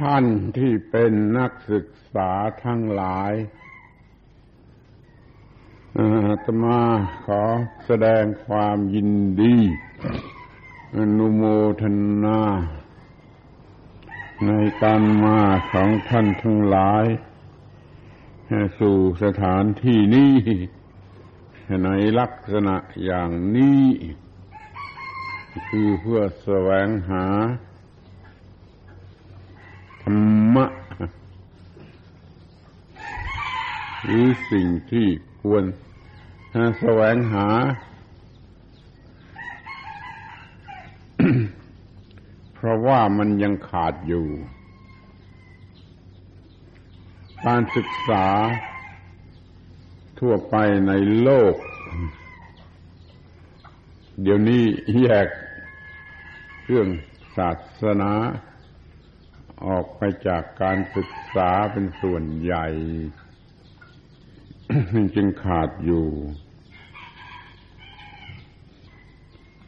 [0.00, 0.24] ท่าน
[0.58, 2.30] ที่เป็นนักศึกษา
[2.64, 3.32] ทั้งหลาย
[5.98, 6.80] อาตมา
[7.26, 7.42] ขอ
[7.86, 9.10] แสดงความยิน
[9.40, 9.56] ดี
[10.96, 11.42] อนุโม
[11.82, 11.84] ท
[12.24, 12.42] นา
[14.46, 14.52] ใน
[14.82, 15.40] การมา
[15.72, 17.04] ของท่านทั้งหลาย
[18.78, 20.34] สู่สถานที่นี้
[21.84, 23.84] ในลักษณะอย่างนี้
[25.68, 27.26] คือเพื่อแสวงหา
[30.06, 30.16] รร
[30.54, 30.66] มะ
[34.02, 35.06] หรือสิ่งที่
[35.42, 35.64] ควร
[36.80, 37.48] แสวงหา
[42.54, 44.26] เพราะว่ามันยังขาดอยู่
[47.46, 48.26] การศึกษา
[50.18, 50.54] ทั่วไป
[50.86, 51.54] ในโลก
[54.22, 54.62] เดี๋ยวนี้
[55.02, 55.26] แยก
[56.66, 56.88] เรื่อง
[57.36, 57.50] ศา
[57.82, 58.12] สนา
[59.66, 62.66] ออกไปจากการศึกษาเป็นส่วนใหญ่
[65.16, 66.06] จึงขาดอยู่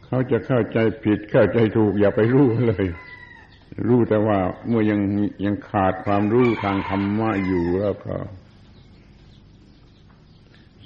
[0.05, 2.87] เขาจะเข้าใจผิดเข้าใจถูกอย่าไปรู้เลย
[3.87, 5.01] รู้แต่ว่าเมื่อยัง
[5.45, 8.17] ยังขาดความรู้ทางธรรมะอยู่แล้วก็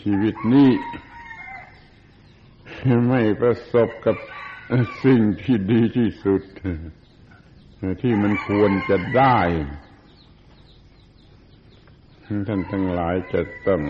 [0.01, 0.70] ชีวิตนี้
[3.09, 4.17] ไม่ประสบกับ
[5.05, 6.42] สิ่งที่ดีที่สุด
[8.03, 9.39] ที่มันควรจะได้
[12.48, 13.83] ท่านทั้งหลายจะต้อง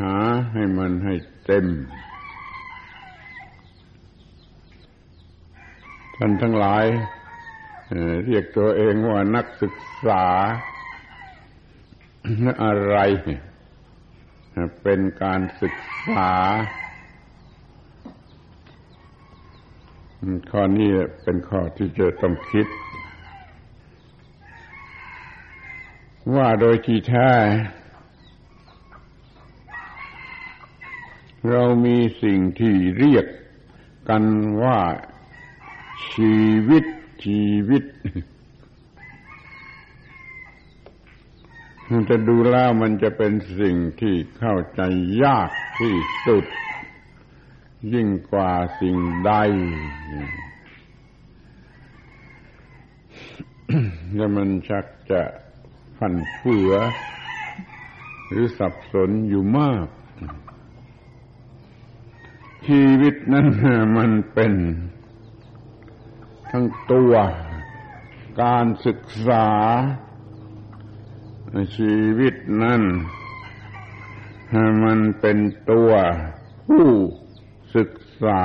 [0.00, 0.16] หา
[0.52, 1.14] ให้มันให้
[1.44, 1.66] เต็ม
[6.16, 6.84] ท่านทั้งหลาย
[8.24, 9.74] เรียกตัวเองว่านักศึก
[10.06, 10.26] ษา
[12.64, 12.96] อะไร
[14.82, 15.74] เป็นการศึก
[16.08, 16.32] ษา
[20.50, 20.90] ข้อนี้
[21.22, 22.66] เป็นข้อที่จะต้องคิด
[26.34, 27.30] ว่าโดยที่แท้
[31.50, 33.26] เรามีสิ่งที่เรียก
[34.08, 34.24] กัน
[34.62, 34.78] ว่า
[36.12, 36.36] ชี
[36.68, 36.84] วิต
[37.24, 37.84] ชีวิต
[41.90, 44.80] มันจะดูแล้วมันจะเป็นสิ่งที่เข้าใจ
[45.22, 45.94] ยากที่
[46.26, 46.44] สุด
[47.92, 48.96] ยิ่งกว่าสิ่ง
[49.26, 49.32] ใด
[54.14, 55.22] แล้วมันชักจะ
[55.96, 56.72] ผันเฟือ
[58.28, 59.86] หรือสับสนอยู่มาก
[62.66, 63.46] ชีวิตนั้น
[63.96, 64.52] มันเป็น
[66.50, 67.12] ทั้งตัว
[68.42, 69.48] การศึกษา
[71.76, 72.82] ชีวิตนั้น
[74.84, 75.38] มันเป็น
[75.70, 75.90] ตัว
[76.68, 76.88] ผู้
[77.76, 77.90] ศึก
[78.22, 78.44] ษา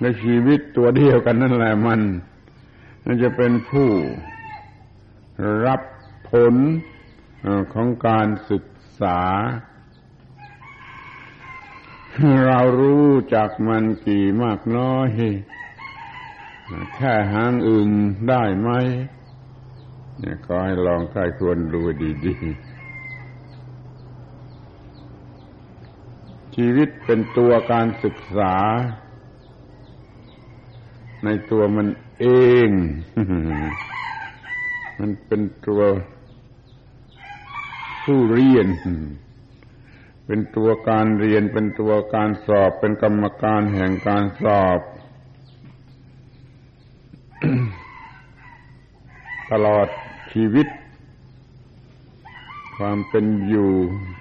[0.00, 2.00] ในชีวิตตัวเดียวกันนั่นแหละมัน
[3.04, 3.88] มันจะเป็นผู้
[5.66, 5.80] รับ
[6.30, 6.54] ผล
[7.72, 8.64] ของการศึก
[9.00, 9.20] ษา
[12.46, 15.08] เรารู้จักมันกี่มากน้อย
[16.94, 17.90] แค่หางอื่น
[18.28, 18.70] ได้ไหม
[20.18, 21.82] เนี่ยขอให้ลองใครควรดู
[22.26, 22.71] ดีๆ
[26.56, 28.54] ชีวิตเป็นตัวการศึกษา
[31.24, 31.88] ในตัวมัน
[32.20, 32.26] เอ
[32.66, 32.68] ง
[35.00, 35.82] มันเป็นตัว
[38.04, 38.68] ผู้เรียน
[40.26, 44.80] เป็นตัวการเรียน เป็นตัวการสอบ เป็นกรรมการแห่งการสอบ
[49.50, 49.88] ตลอด
[50.32, 50.66] ชีวิต
[52.76, 53.72] ความเป็นอยู่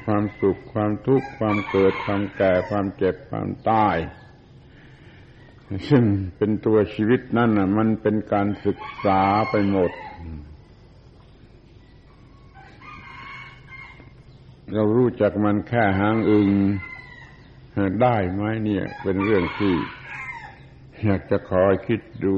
[0.05, 3.97] ความสุข ความทุกข์ ความเกิด ความแก่ ความเจ็บ ความตาย
[5.89, 6.03] ซึ่ง
[6.37, 9.91] เป็นตัวชีวิตนั่นน่ะมันเป็นการศึกษาไปหมด
[14.73, 16.49] เรารู้จักมันแค่หางอึง
[18.01, 19.73] ได้ไหมเนี่ย เป็นเรื่องที่
[21.03, 22.37] อยากจะคอยคิดดู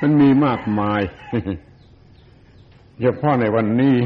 [0.00, 1.02] มันมีมากมาย
[3.00, 3.96] เฉพาะในวันนี้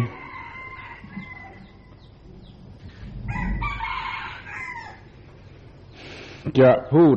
[6.61, 7.17] จะพูด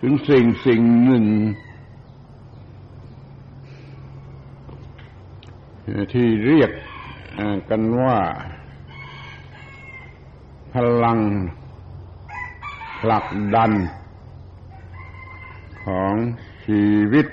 [0.00, 1.24] ถึงสิ่งสิ่งหนึ่ง
[6.12, 6.70] ที่เรียก
[7.70, 8.18] กันว่า
[10.72, 10.74] พ
[11.04, 11.18] ลัง
[13.00, 13.72] ผลักดัน
[15.84, 16.14] ของ
[16.66, 17.26] ชีวิต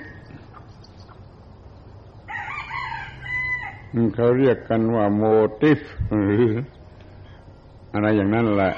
[4.14, 5.22] เขาเรียกกันว่าโม
[5.62, 5.80] ติฟ
[6.14, 6.46] หรือ
[7.92, 8.72] อะไรอย่างนั้นแหละ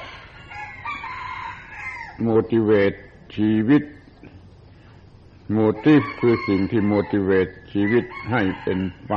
[2.27, 2.99] motivate
[3.35, 3.83] ชีวิต
[5.57, 9.15] motive คือสิ่งที่ motivate ชีวิตให้เป็นไป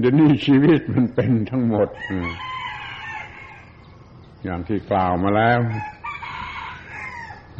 [0.00, 1.88] เดี๋ยวนี้ชีวิตมันเป็นทั้งหมด
[4.44, 5.58] อย่างที่กล่าวมาแล้ว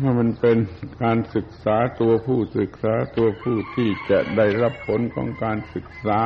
[0.06, 0.58] มันเป็น
[1.02, 6.20] การศึกษาตัวผู้ศึกษาตัวผู้ที่จะได้รับผลของการศึกษา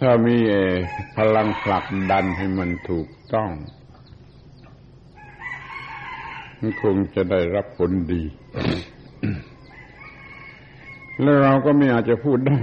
[0.00, 0.38] ถ้ามี
[1.16, 3.50] พลังผลักดันให้มันถูกต้อง
[6.58, 8.22] มันคงจะได้รับผลดี
[11.20, 12.58] แล้วเราก็ไม่อาจจะพูดได้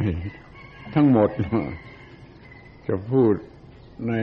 [0.96, 1.30] ทั้งหมด
[2.88, 3.34] จะพูด
[4.08, 4.14] ใน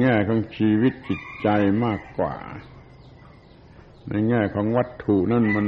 [0.00, 1.48] แง่ของชีวิตจิตใจ
[1.84, 2.34] มากกว่า
[4.08, 5.66] ในแง่ของวัตถุนั่นมัน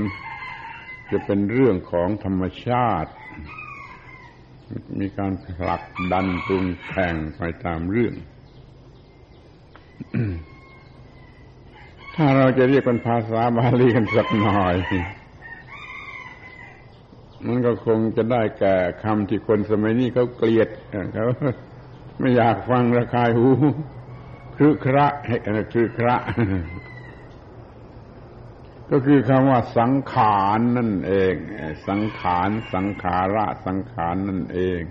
[1.10, 3.12] จะเป็นเรื่องของธรรมชาติ
[5.00, 5.82] มีการผลัก
[6.12, 8.14] ดันปรุงแต่งไปตามเรื่อง
[12.14, 14.76] ถ้าเราจะเรียกเป็นภาษาบาลีกันสักหน่อย
[17.46, 20.68] มันก็คงจะได้แก่คำที่คนสมัยนี้เขาเกลียด
[21.14, 21.26] เขา
[22.18, 23.46] ไม่อยากฟังระคายหู
[24.64, 25.36] คือคระให้
[25.74, 26.16] คือคระ
[28.90, 31.34] ก็คือคำว่าสังขารนั่นเอง
[31.88, 34.82] สังขาร สังขาระสังขารนั่นเอง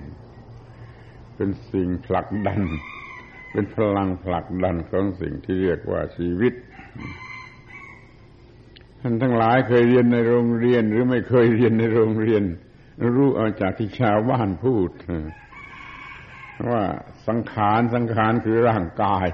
[1.36, 2.62] เป็นสิ่งผลักดัน
[3.52, 6.54] เป็นพลังผลักดันของสิ่งที่เรียกว่าชีวิต
[9.00, 12.44] ท่านทั้งหลายเคยเรียนในโรงเรียน หรือไม่เคยเรียนในโรงเรียน
[13.16, 14.90] รู้เอาจากที่ชาวบ้านพูด
[16.70, 16.84] ว่า
[17.28, 19.28] สังขารสังขารคือร่างกาย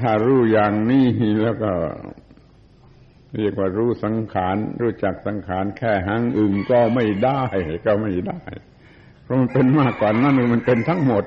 [0.00, 1.06] ถ้ารู้อย่างนี้
[1.42, 1.72] แล้วก็
[3.36, 7.42] เรียกว่ารู้สังขาร รู้จักสังขารแค่หังอึ่งก็ไม่ได้
[7.86, 8.40] ก็ไม่ได้
[9.22, 11.24] เพราะมันเป็นมากกว่านั้นมันเป็นทั้งหมด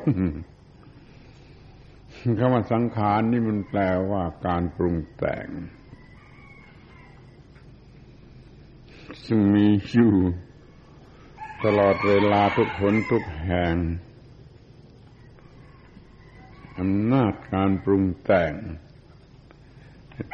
[2.40, 5.48] คำว่าสังขารนี่มันแปลว่าการปรุงแต่ง
[9.26, 10.14] ซึ่งมีอยู่
[11.66, 13.76] ตลอดเวลาทุกผลทุกแห่ง
[16.80, 18.54] อำนาจการปรุงแต่ง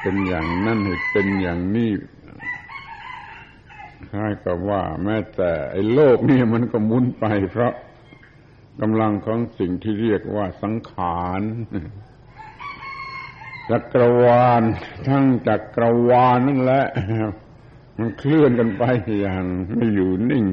[0.02, 0.80] เป็นอย่างนั้น
[1.12, 1.92] เป็นอย่างนี้
[4.10, 7.74] คล้ายกับว่า แม้แต่ไอ้โลกนี่มันก็มุนไป เพราะ
[8.82, 11.42] กำลังของสิ่งที่เรียกว่าสังขาร
[13.70, 14.64] จักรวาล
[15.08, 16.86] ทั้งจักรวาลนั่นแหละ
[17.98, 18.84] มันเคลื่อนกันไป
[19.22, 20.46] อย่างไม่อยู่นิ่ง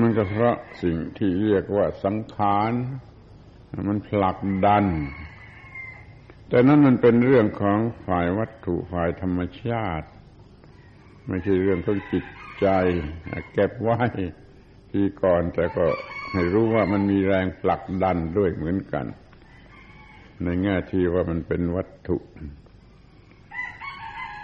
[0.00, 2.72] มันก็เพราะสิ่งที่เรียกว่าสังขาร
[3.88, 4.84] มันผลักดัน
[6.48, 10.08] แต่นั้นมันเป็นเรื่องของฝ่ายวัตถุฝ่ายธรรมชาติ
[11.26, 12.24] ไม่ใช่เรื่องของจิต
[12.60, 12.66] ใจ
[13.52, 13.98] เก็บไว้
[14.90, 15.86] ที่ก่อนแต่ก็
[16.32, 19.06] ให้รู้ว่ามันมีแรงผลักดันด้วยเหมือนกัน
[20.44, 22.16] ในแง่ที่ว่ามันเป็นวัตถุ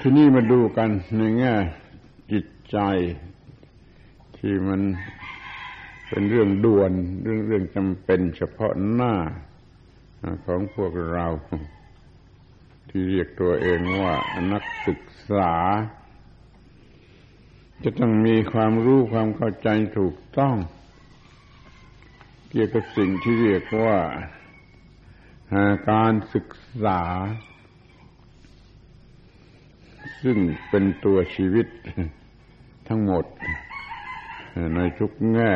[0.01, 1.55] ที่นี่มาดูกันในแง่
[2.33, 2.79] จิตใจ
[4.39, 4.81] ที่มัน
[6.09, 6.93] เป็นเรื่องด่วน
[7.23, 9.15] เรื่องเรื่องจำเป็นเฉพาะหน้า
[10.45, 11.27] ของพวกเรา
[12.89, 14.15] ที่เรียกตัวเองว่า
[14.53, 15.01] นักศึก
[15.31, 15.55] ษา
[17.85, 20.57] จะต้องมีความรู้ความเข้าใจถูกต้อง
[22.51, 23.99] เกี่ยวกับสิ่งที่เรียกว่า
[25.91, 26.49] การศึก
[26.85, 27.03] ษา
[30.23, 31.67] ซึ่งเป็นตัวชีวิต
[32.89, 33.25] ทั้งหมด
[34.75, 35.53] ในทุกแง่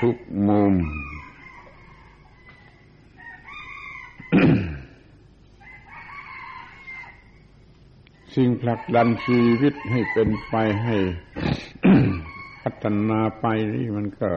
[0.00, 0.16] ทุก
[0.48, 0.74] มุม
[8.34, 10.54] สิ่งผลักดันชีวิตให้เป็นไป
[10.84, 10.96] ให้
[12.62, 14.30] พัฒนาไปนี่มันก็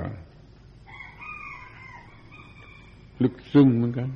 [3.23, 4.09] ลึกซึ้งเหมือนกัน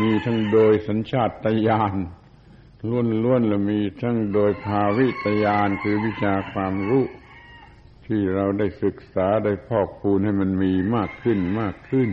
[0.00, 1.94] มีทั้งโดยสัญชาตญาณ
[3.24, 7.04] ล้วนๆและมีทั้งโดยภาวิตญาณคือวิชาความรู้
[8.12, 12.10] ที่เราได้ศึกษาได้พอกพูนให้มันมีมากขึ้นมากขึ้น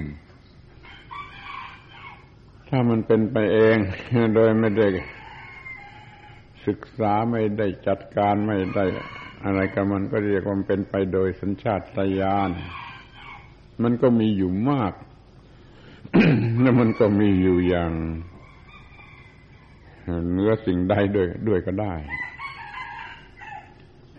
[2.70, 3.78] ถ้ามันเป็นไปเอง
[4.36, 4.88] โดยไม่ได้
[6.68, 8.86] ศึกษาไม่ได้จัดการไม่ได้
[9.46, 11.82] อะไรกับมันก็เรียกว่าเป็นไปโดยสัญชาต
[12.20, 12.50] ญาณ
[13.84, 14.94] มันก็มีอยู่มาก
[16.62, 17.92] แล้วมันก็มีอยู่อย่าง
[20.32, 21.96] เนื้อสิ่งใดด้วยด้วยก็ได้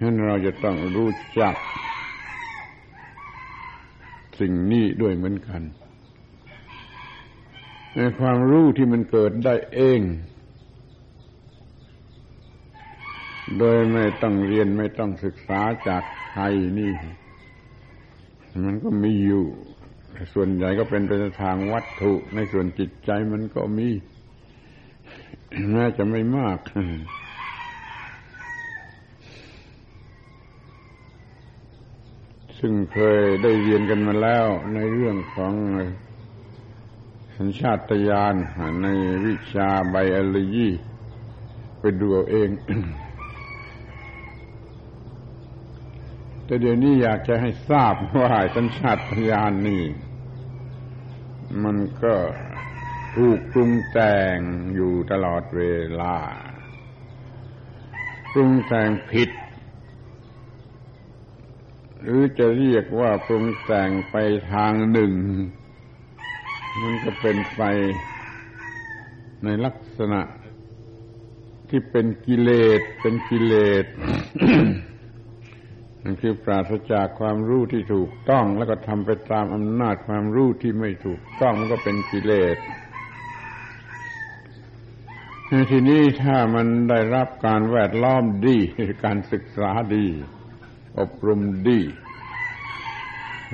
[0.01, 1.55] นั้นเราจะต้องรู้จัก
[4.41, 5.63] สิ่งนี้ด้วยเหมือนกัน
[7.95, 10.01] ในความรู้ที่มันเกิดได้เอง
[13.59, 16.43] โดยไม่ต้องเรียนไม่ต้องศึกษาจากใคร
[16.79, 16.93] นี่
[18.65, 19.45] มันก็มีอยู่
[20.35, 23.89] ส่วนใหญ่ก็เป็นไปในทางวัตถุ ในส่วนจิตใจมันก็มี
[25.73, 26.59] แม้จะไม่มาก
[32.63, 35.53] ซึ่งเคยได้เรียนกันมาแล้วในเรื่องของ
[37.37, 38.35] สัญชาตญาณ
[38.83, 38.87] ใน
[39.27, 40.69] วิชาไบโอโลยี
[41.79, 42.51] ไปดูเอาเอง
[46.45, 48.99] แต่เดี๋ยวนี้อยากจะให้ทราบว่าสัญชาต
[49.31, 49.85] ญาณนี่
[51.65, 52.15] มันก็
[53.15, 54.39] ถูกปรุงแต่ง
[54.75, 55.63] อยู่ตลอดเว
[56.01, 56.17] ลา
[58.33, 59.31] ปรุงแต่งผิด
[62.03, 64.17] หรือจะเรียกว่าปรุงแต่งไป
[64.53, 65.13] ทางหนึ่ง
[66.83, 67.63] มันก็เป็นไป
[69.45, 70.21] ในลักษณะ
[71.69, 73.85] ที่เป็นกิเลสเป็นกิเลส
[76.03, 82.57] นั่นคือปราศจากความรู้ที่ถูกต้อง แล้วก็ทำไปตามอำนาจความรู้ที่ไม่ถูกต้องมันก็เป็นกิเลส
[85.71, 88.57] ทีนี้ถ้ามันได้รับการแวดล้อมดี
[89.05, 90.07] การศึกษาดี
[91.01, 91.81] อบรมดี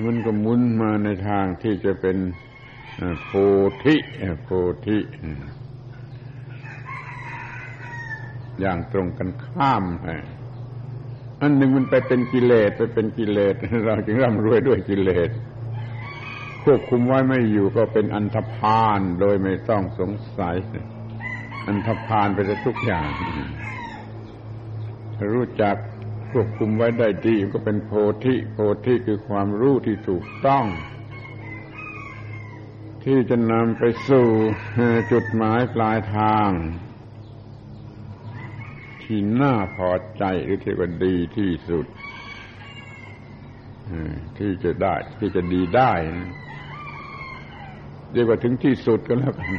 [0.05, 2.17] มันก็มุนมาในทางที่จะเป็น
[3.25, 3.31] โพ
[3.85, 3.97] ธิ
[4.43, 4.49] โพ
[4.87, 4.99] ธิ
[8.61, 9.85] อย่างตรงกันข้าม
[11.41, 15.31] อันหนึ่งมันไปเป็นกิเลสไปเป็นกิเลสเราจึงร่ำรวยด้วยกิเลส
[16.65, 20.57] ควบคุมไว้ไม่อยู่ก็เป็นอันธพาลโดยไม่ต้องสงสัย
[21.67, 23.09] อันธพาลไปทุกอย่าง
[25.35, 25.77] รู้จัก
[26.39, 27.93] ควบคุมไว้ได้ดีก็เป็นโพ
[28.25, 30.65] ธิโพธิคือความรู้ที่ถูกต้อง
[33.05, 34.29] ที่จะนำไปสู่
[35.13, 36.51] จุดหมายปลายทาง
[39.03, 41.87] ที่น่าพอใจหรือที่ว่าดีที่สุด
[44.39, 45.93] ที่จะได้ ที่จะดีได้
[48.13, 49.53] เรียกว่าถึงที่สุดก็แล้วกัน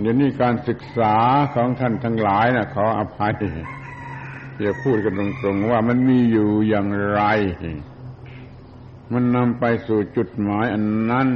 [0.00, 1.16] เดี๋ยวนี้การศึกษา
[1.54, 3.34] ของท่านทั้งหลายนะขออภัย
[4.64, 7.22] จะพูดกันตรงๆว่ามันมีอยู่อย่างไร
[9.12, 11.28] มันนำไปสู่จุดหมายอันนั้น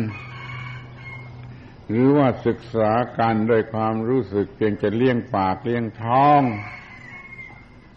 [1.88, 6.42] หรือว่าศึกษาการด้วยความรู้สึกเพียงจะเลี้ยงปากเลี้ยงท้อง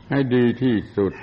[0.10, 1.14] ให้ดีที่สุด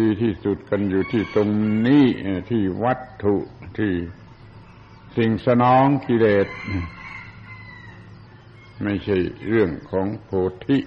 [0.00, 1.48] ดีที่สุดกันอยู่ที่ตรง
[1.86, 2.04] นี้
[2.50, 3.36] ที่วัตถุ
[3.78, 3.92] ที่
[5.16, 6.48] สิ่งสนองกิเลส
[8.82, 9.16] ไม่ใช่
[9.48, 10.30] เรื่องของโพ
[10.66, 10.78] ธิ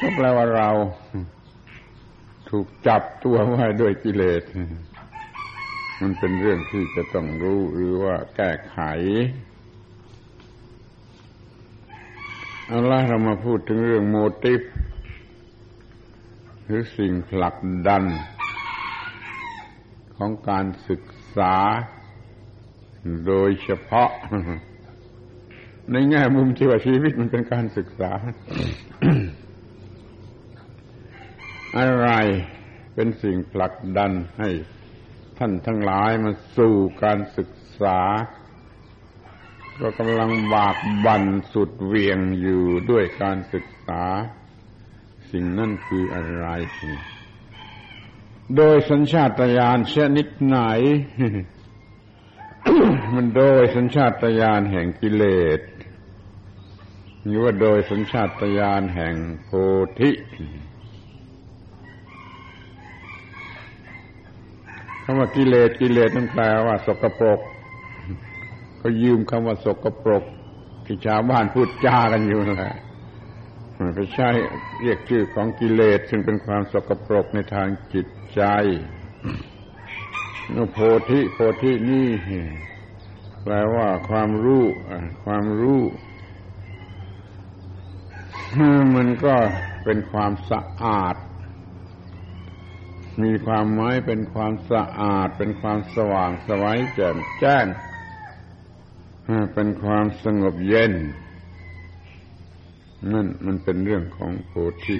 [0.00, 0.68] ก็แปลว่าเรา
[2.50, 4.42] ถูกจับตัวไว้ด้วยกิเลส
[6.00, 8.78] มันเป็นเรื่องที่จะต้องรู้หรือว่าแก้ไข
[12.66, 14.62] เอาละเรามาพูดถึงเรื่องโมติฟ
[16.64, 17.56] หรือสิ่งผลัก
[17.88, 18.04] ดัน
[20.16, 21.02] ของการศึก
[21.36, 21.56] ษา
[23.26, 24.10] โดยเฉพาะ
[25.92, 28.12] ในแง่มุมที่ว่าชีวิตมันเป็นการศึกษา
[31.78, 32.08] อะไร
[32.94, 34.50] เป็นสิ่งผลักดันให้
[35.38, 37.50] ท่านทั้งหลายมาสู่การศึก
[37.80, 38.00] ษา
[39.80, 44.04] ก็กำลังบากบั่นสุดเวียงอยู่ด้วยการศึกษา
[45.30, 46.46] สิ่งนั่นคืออะไร
[48.56, 50.58] โดยสัญชาตญาณชนิดไหน
[53.14, 55.24] มันโดยสัญชาตญาณแห่งกิเล
[55.58, 55.60] ส
[57.24, 59.14] หรือว่าโดยสัญชาตญาณแห่ง
[59.44, 59.50] โพ
[60.00, 60.10] ธิ
[65.04, 67.40] คำว่ากิเลสกิเลสนั่นแปลว่าสกปรก
[68.78, 70.24] เขายืมคำว่าสกปรก
[70.84, 72.76] ที่ชาวบ้านพูดจากันอยู่นั่นแหละ
[73.94, 74.28] ไปใช้
[74.82, 78.42] เรียกชื่อของกิเลสซึ่งเป็นความสกปรกในทางจิตใจ
[80.72, 80.78] โพ
[81.10, 82.08] ธิโพธินี่
[83.42, 84.64] แปลว่าความรู้
[85.24, 85.82] ความรู้
[88.94, 89.36] มันก็
[89.84, 91.16] เป็นความสะอาด
[93.22, 97.66] มีความหมายเป็นความสะอาด เป็นความสว่างสวัยแจ่มแจ้ง
[99.54, 100.92] เป็นความสงบเย็น
[103.12, 104.52] นั่นมันเป็นเรื่องของโพ
[104.84, 104.96] ธิ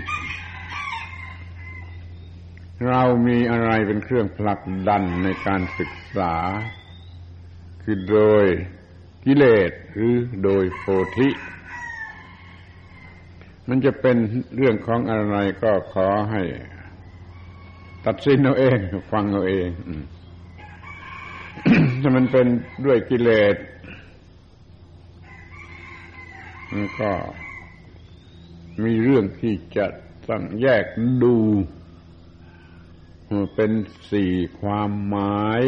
[2.89, 6.35] เรามีอะไรเป็นเครื่องผลักดันในการศึกษา
[7.83, 8.45] คือโดย
[9.25, 10.83] กิเลสหรือโดยโพ
[11.17, 11.29] ธิ
[13.69, 14.17] มันจะเป็น
[14.57, 16.43] เรื่องของอะไรก็ขอให้
[18.07, 18.79] ตัดสินเอาเอง
[19.13, 19.71] ฟังเอาเอง
[22.03, 22.47] ถ้ามันเป็น
[22.87, 23.57] ด้วยกิเลส
[26.73, 27.11] มันก็
[28.85, 29.87] มีเรื่องที่จะ
[30.29, 30.85] ต้องแยก
[31.23, 31.37] ดู
[33.55, 33.73] เป็น
[34.13, 35.63] สี่ความหมาย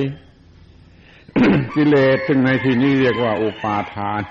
[1.76, 4.23] กิเลสซึ่งในที่นี้เรียกว่าอุปาทาน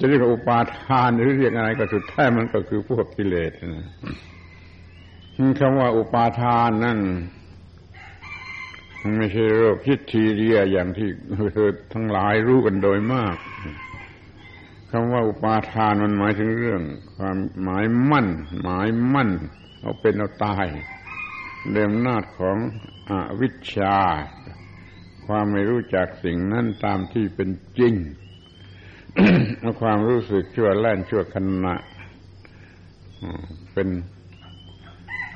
[0.00, 3.86] จะเรียกว่าอุปาทานหรือเรียกอะไรก็สุดท้ายมันก็คือพวกกิเลสนะ
[5.60, 7.00] คำว่าอุปาทานนั่น
[9.16, 11.08] ไม่ใช่โรคคิดทีเรียอย่างที่
[11.54, 13.36] เธอทั้งหลายรู้กันโดยมาก
[14.90, 16.82] คำว่าอุปาทานมันหมายถึงเรื่อง
[17.16, 18.28] ความหมายมั่น
[18.62, 19.30] หมายมั่น
[19.80, 20.66] เอาเป็นเอาตาย
[21.70, 22.56] เรื่องนาจของ
[23.10, 23.96] อวิชชา
[25.26, 27.94] ความไม่รู้จักสิ่งนั้นตามที่เป็นจริง
[29.80, 31.74] ความรู้สึกชั่วแล่นชั่วขณะ
[33.72, 33.88] เป็น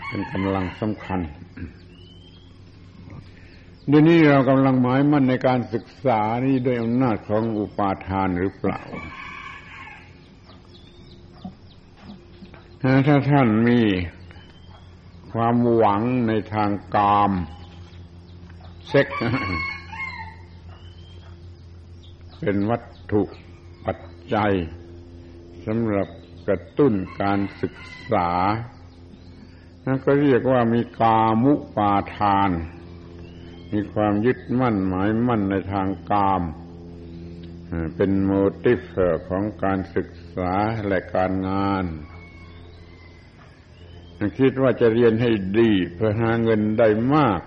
[0.06, 1.20] เป็นกำลังสำคัญ
[3.88, 8.82] เดี๋ยวนี้เรากำลังหมายมั่นในการศึกษานี้ด้วยอำนาจของอุปาทานหรือเปล่า
[13.06, 13.80] ถ้าท่านมี
[15.32, 17.32] ความหวังในทางกาม
[18.88, 19.06] เซ็ก
[22.38, 22.82] เป็นวัต
[23.12, 23.22] ถุ
[23.86, 23.98] ปัจ
[24.34, 24.52] จัย
[25.66, 26.08] สำหรับ
[26.46, 26.92] กระตุ้น
[27.22, 27.74] การศึก
[28.12, 28.30] ษา
[29.86, 32.50] นั่นก็เรียกว่ามีกามุปาทาน
[33.72, 36.42] มีความยึดมั่นหมายมั่นในทางกาม
[37.96, 38.30] เป็นโม
[38.64, 38.82] ติฟ
[39.28, 40.52] ของการศึกษา
[40.86, 41.84] และการงาน
[44.38, 47.40] คิดว่าจะเรียนให้ดีเพื่อหาเงินได้มาก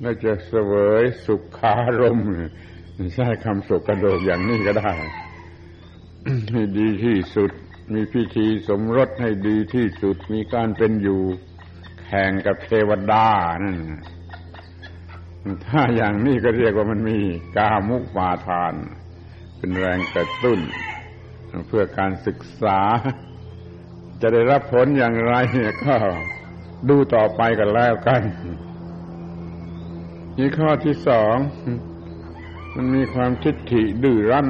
[0.00, 0.72] แล้วจะเสว
[1.02, 2.18] ยสุขารม
[3.14, 4.92] ใช้คำสุกกระโดกอย่างนี้ก็ได้
[6.52, 7.50] ให้ดีที่สุด
[7.94, 11.22] มีพิธีสมรสให้ดีที่สุด มีการเป็นอยู่
[12.06, 13.26] แข่งกับเทวดา
[13.62, 13.78] นั่น
[15.66, 17.18] ถ้าอย่างนี้ก็เรียกว่ามันมี
[17.56, 18.74] กามุปาทาน
[19.58, 20.60] เป็นแรงกระตุ้น
[21.68, 22.80] เพื่อการศึกษา
[24.20, 25.34] จะได้รับผลอย่างไร
[25.84, 25.94] ก็
[26.88, 28.22] ดูต่อไปกันแล้วกัน
[30.36, 31.36] นี่ข้อที่สอง
[32.74, 34.48] มันมีความทิฏฐิดื้อรั้น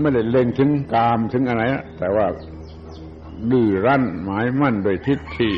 [0.00, 1.62] ไม่ได้เล็งถึงกามถึงอะไร
[1.98, 2.26] แต่ว่า
[3.50, 5.50] ดื้อรั้นหมายมั่นโดยทิฏฐิ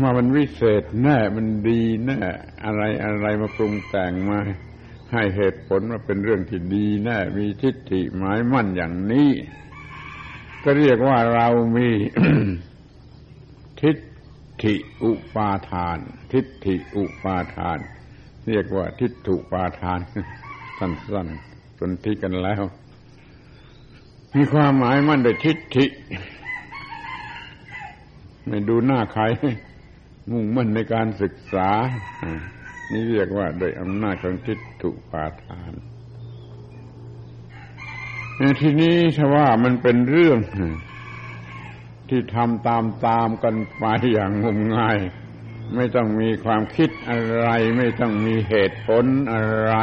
[0.00, 2.20] มามันวิเศษแน่มันดีแน่
[2.64, 4.38] อะไรอะไรมาปรุงแต่งมา
[5.12, 9.30] ให้เหตุผลว่าเป็นเรื่องที่ดีแน่มีทิฏฐิหมายมั่นอย่างนี้
[10.64, 11.88] ก็เรียกว่าเรามี
[13.80, 13.96] ทิฏ
[14.62, 15.98] ฐิอุปาทาน
[16.32, 17.78] ทิฏฐิอุปาทาน
[18.48, 20.00] เรียกว่าทิฏฐุปาทาน
[20.78, 21.47] สั้นๆ
[21.78, 22.62] สนที่กันแล้ว
[24.34, 25.86] มีความหมายมั่นโดยทิฏฐิ
[28.46, 29.22] ไม่ดูหน้าใคร
[30.30, 31.70] มุ่งมั่นในการศึกษา
[32.92, 35.72] นี่เรียกว่าโดยอำนาจของทิฏฐุปาทาน
[38.60, 40.38] ทีนี้ถ้าว่ามันเป็นเรื่อง
[42.08, 44.98] ที่ทำตามตามกันไปอย่างงมงาย
[45.74, 49.74] ไม่ต้องมีความคิดอะไร ไม่ต้องมีเหตุผลอะไร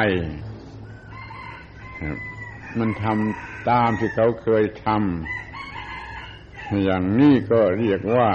[2.79, 8.29] มันทำตามที่เขาเคยทำอย่างนี้ก็เรียกว่า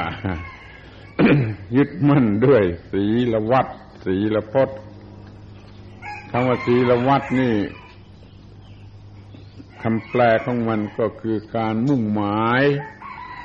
[1.76, 3.66] ยึดมั่นด้วยศีลวัด
[4.04, 4.78] ศีลพจน์
[6.30, 7.54] คำว่าศีลวัดนี่
[9.82, 12.62] คำแปลของมันก็คือการมุ่งหมาย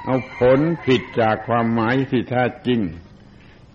[0.06, 2.82] เอาผลผิดจากความหมายที่แท้จริง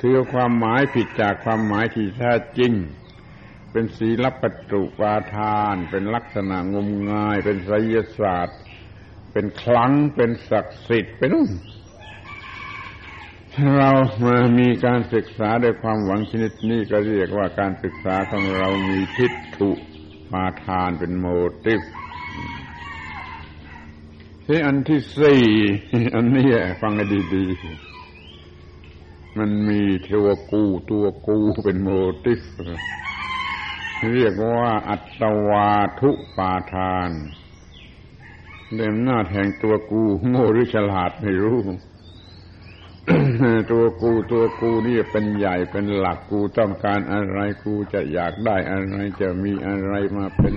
[0.01, 2.73] ถือความหมายผิดจากความหมายที่แท้จริง
[3.73, 8.59] เป็นศีลปัจจุปาทาน เป็นลักษณะงมงาย เป็นไสยศาสตร์
[9.33, 11.31] เป็นคลังเป็นศักดิ์สิทธิ์เป็น
[13.77, 13.91] เรา
[14.25, 19.71] มามีการศึกษาด้วยความหวังชนิดนี้ก็เรียกว่าการศึกษาของเรามีทิฏฐุ
[20.33, 21.27] ปาทานเป็นโม
[21.65, 21.83] ติฟ
[24.47, 25.45] ที่อันที่สี่
[26.15, 26.49] อันนี้
[26.81, 27.05] ฟังให้
[27.35, 31.89] ดีๆมันมีเทวกูตัวกูเป็นโม
[32.25, 32.41] ติฟ
[34.15, 37.11] เรียกว่าอัตวาทุปาทาน
[38.77, 41.61] เดิมหน้าแห่งตัวกูโง่หรือฉลาดไม่รู้
[43.73, 50.55] ตัวกูตัวกูนี่เป็นใหญ่เป็นหลักกูต้องการอะไรกูจะอยากได้อะไรจะมีอะไรมาเป็น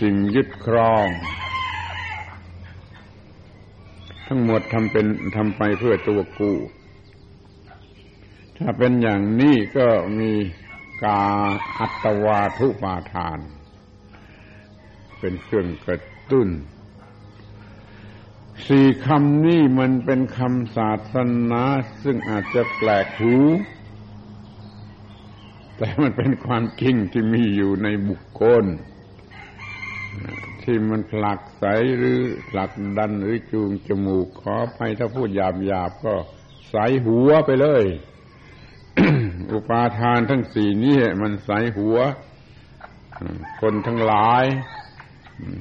[0.00, 1.06] สิ่งยึดครอง
[4.26, 6.52] ทั้งหมดทำเป็นทำไปเพื่อตัวกู
[8.58, 9.86] ถ้าเป็นอย่างนี้ก็
[10.18, 10.32] มี
[11.02, 11.22] กา
[11.78, 13.38] อัตวาทุปาทาน
[15.18, 16.48] เป็นเครื่องกระตุ้น
[18.66, 21.14] สี่คำนี้มันเป็นคำศาส
[21.50, 21.62] นา
[22.02, 23.36] ซึ่งอาจจะแปลกหู
[25.76, 28.64] แต่มันเป็นความจริงที่มีอยู่ในบุคคล
[30.62, 31.64] ที่มันผลักใส
[31.98, 36.14] หรือผลักดันหรือจูงจมูกขอไปถ้าพูดหยาบหยาบก็
[36.70, 37.84] ใสหัวไปเลย
[39.52, 41.98] อุปาทานทั้งสี่นี้มันใสหัว
[43.60, 44.44] คนทั้งหลาย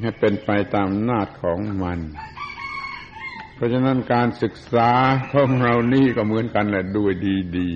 [0.02, 2.00] ให้เป็นไปตามนาจของมัน
[3.56, 4.92] เพราะฉะนั้นการศึกษา
[5.34, 7.12] ของเรานี่ก็เหมือนกันแหละด้วย
[7.58, 7.70] ดี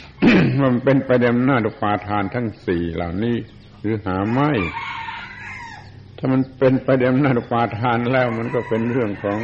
[0.00, 3.36] ๆมันเป็นไปตามนาจอุปาทานทั้งสี่เหล่านี้
[3.80, 4.50] หรือหาไม่
[6.18, 9.38] ถ้ามันเป็นไปตามนาจอุปาทานแล้วมันก็เป็นเรื่องของ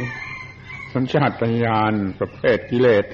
[0.93, 1.31] สัญชาต
[1.63, 3.05] ญาณประเภทกิเลส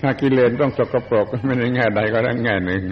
[0.00, 2.82] ถ้ากิเลสต้องสกปรกไม่ได้แง่ใดก็ได้แง่หนึ่ง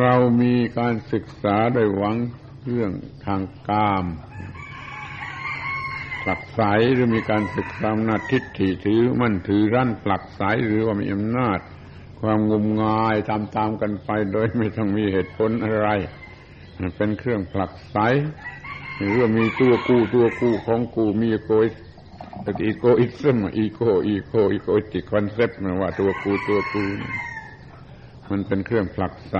[0.00, 2.16] เรามีการศึกษาโดยหวัง
[2.66, 2.92] เรื่อง
[3.26, 4.04] ทางกาม
[6.22, 6.60] ผลักไส
[6.94, 11.58] หรือมีการศึกษาอำนาจทิฏฐิถือมันถือรั่นผลักไสหรือว่ามีอำนาจ
[12.20, 13.38] ความงมงายตา
[13.68, 15.88] มๆกันไปโดยไม่ต้องมีเหตุผลอะไร
[16.96, 17.96] เป็นเครื่องผลักไส
[18.96, 21.66] หรือว่ามีตัวกู้ตัวกู้ของกูมีโกย
[22.66, 26.82] อีโกอิซึมอีโกอีโกอีโกติคอนเซปต์นะว่าตัวกูตัวกู
[28.30, 29.36] มันเป็นเครื่องผลักไส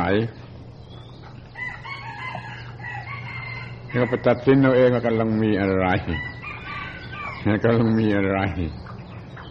[3.91, 5.87] เราไปตัดสินเราเองว่ากำลังมีอะไร
[7.65, 8.39] กำลังมีอะไร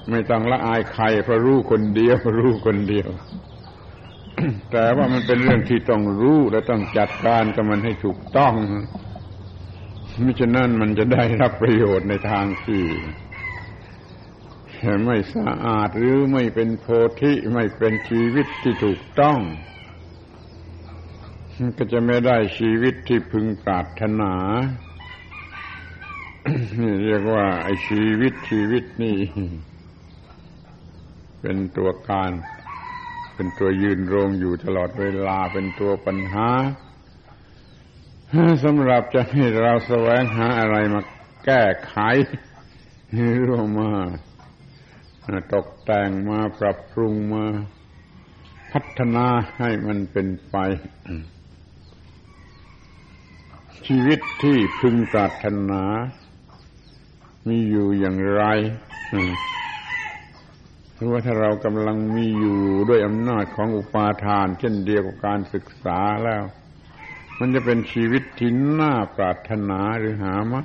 [0.10, 3.10] ไม่ต้องละอายใครเพราะรู้คนเดียว รู้คนเดียว
[4.72, 8.54] แต่ว่ามันเป็นเรื่องที่ต้องรู้และต้องจัดการกับมันให้ถูกต้อง
[10.22, 12.84] มิฉะนั้นมันจะได้รับประโยชน์ในทางที่
[15.06, 16.86] ไม่สะอาดหรือไม่เป็นโพ
[17.22, 19.40] ธิไม่เป็นชีวิตที่ถูกต้อง
[21.78, 24.34] ก็จะไม่ได้ชีวิตที่พึงปรารถนา
[27.06, 29.18] เรียกว่าไอชีวิตชีวิตนี่
[31.42, 32.32] เป็นตัวการ
[33.36, 36.50] เป็นตัวยืนโรงอยู่ตลอดเวลาเป็นตัวปัญหา
[38.64, 41.02] สำหรับจะให้เราแสวงหาอะไรมา
[41.46, 41.96] แก้ไข
[43.14, 43.92] หรือมา
[45.54, 47.46] ตกแต่งมาปรับปรุงมา
[48.72, 50.56] พัฒนาให้มันเป็นไป
[53.86, 55.84] ชีวิตที่พึงปรารถนา
[57.48, 58.44] มีอยู่อย่างไร
[60.94, 66.44] หรือว่าถ้าเรากำลังมีอยู่ด้วยอำนาจของอุปาทาน เช่นเดียวกับการศึกษาแล้ว
[67.46, 70.64] มันจะเป็นชีวิตที่น่าปรารถนาหรือหาไม่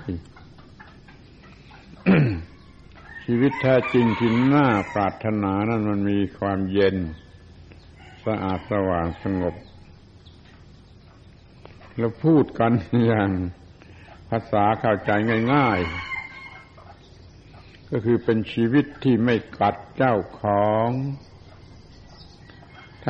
[3.25, 6.97] ชีวิตแท้จริงที่น่าปรารถนานั้นมันมีความเย็น
[8.25, 9.55] สะอาดสว่างสงบ
[11.97, 12.73] แล้วพูดกัน
[13.07, 13.31] อย่าง
[14.29, 15.11] ภาษาเข้าใจ
[15.55, 15.79] ง่าย
[17.05, 20.88] ๆ ก็คือเป็นชีวิตที่ไม่กัดเจ้าของ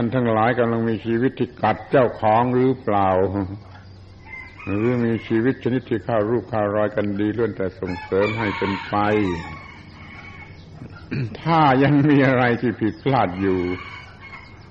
[0.01, 3.09] ท่านทั้งหลายกำลังมีชีวิตที่กัดเจ้าของหรือเปล่า
[4.65, 8.95] หรือมีชีวิตชนิดที่ข้ารูปข้ารอยกันดีล้วนแต่ส่งเสริมให้เป็นไป
[11.43, 13.61] ถ้ายังมีอะไรที่ผิดพลาดอยู่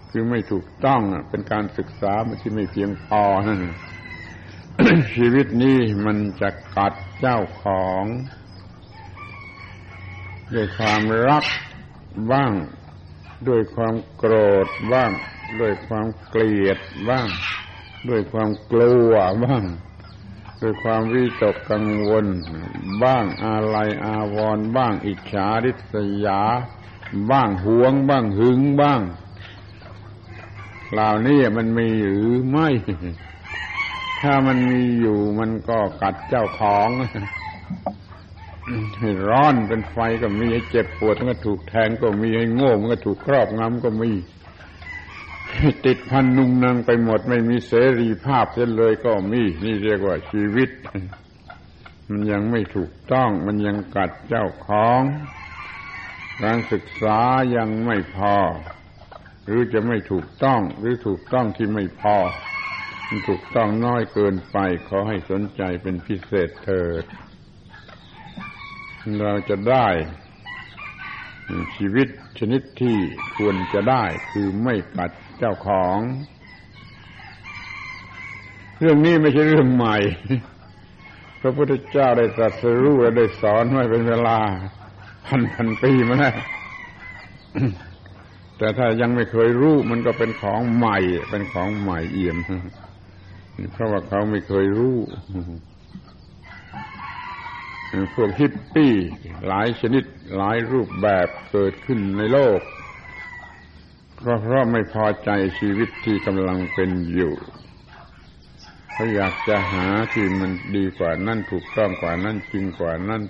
[0.09, 3.61] คือไม่ถูกต้องเป็นการศึกษาที่ไม่เพียงพอนั่น
[5.15, 8.03] ชีวิตนี้มันจะกัดเจ้าของ
[10.53, 11.45] ด้วยความรัก
[12.31, 12.53] บ้าง
[13.47, 14.33] ด้วยความโกร
[14.65, 15.11] ธบ้าง
[15.59, 17.27] ด้วยความเกลียดบ้าง
[18.09, 19.11] ด้วยความกลัว
[19.45, 19.63] บ้าง
[20.61, 22.25] ด้วยความวิตกกังวล
[23.03, 25.95] บ้างอาลัยอาวรบ้างอิจฉาริษ
[26.25, 26.41] ยา
[27.31, 29.01] บ้างหวงบ้างหึงบ้าง
[30.91, 32.69] เหล่านี้มันมีหรือไม่
[34.21, 36.89] ถ้ามันมีอยู่มันก็กัดเจ้าของ
[38.99, 44.11] ให้ร้อนเป็นไฟก็มีให้เจ็บปวดมันก็ถูกแทงก็มีให้โง่มันก็ถูกครอบงำก็มี
[45.85, 50.69] ติดพันนุ่งนางไปหมดไม่มีเสรีภาพเสียเลยก็มี นี่เรียกว่าชีวิต
[52.09, 55.01] มันยังไม่ถูกต้อง มันยังกัดเจ้าของ
[56.43, 57.19] การศึกษา
[57.55, 58.35] ยังไม่พอ
[59.45, 62.17] หรือจะไม่ถูกต้อง หรือถูกต้องที่ไม่พอ
[63.07, 67.05] มันถูกต้องน้อยเกินไป ขอให้สนใจเป็นพิเศษเถิด
[69.23, 69.87] เราจะได้
[71.75, 72.07] ชีวิต
[72.39, 72.97] ชนิดที่
[73.37, 75.97] ควรจะได้คือไม่กัดเจ้าของ
[78.79, 79.97] เรื่องนี้ไม่ใช่เรื่องใหม่
[81.41, 84.37] พระพุทธเจ้าได้ตรัสรู้และได้สอนไว้เป็นเวลา
[85.25, 86.35] พันพันปีมาแล้ว
[88.57, 90.97] แต่ถ้ายังไม่เคยรู้มันก็เป็นของใหม่
[91.29, 92.37] เป็นของใหม่เอี่ยม
[93.73, 94.97] เพราะว่าเขาไม่เคยรู้
[98.15, 98.93] พวกฮิปปี้
[99.47, 100.03] หลายชนิด
[100.37, 102.59] หลายรูปแบบเกิดขึ้นในโลก
[104.25, 107.33] ก็เพราะไม่พอใจชีวิตที่กำลังเป็นอยู่
[108.93, 113.21] เขาอยากจะหาที่มันดีกว่านั่นถูกต้องกว่านั่นจริงกว่านั่น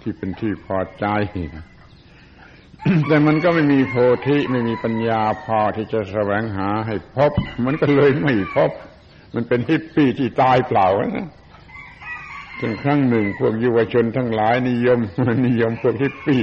[0.00, 1.06] ที่เป็นที่พอใจ
[3.08, 3.94] แต่มันก็ไม่มีโพ
[4.26, 7.32] ธิไม่มีปัญญาพอที่จะแสวงหาให้พบ
[7.64, 8.70] มันก็เลยไม่พบ
[9.34, 11.28] มันเป็นฮิปปี้ที่ตายเปล่านะ
[12.60, 15.00] จนครั้งหนึ่งพวกเยาวชนทั้งหลายนิยม
[15.46, 16.42] นิยมพวกฮิปปี้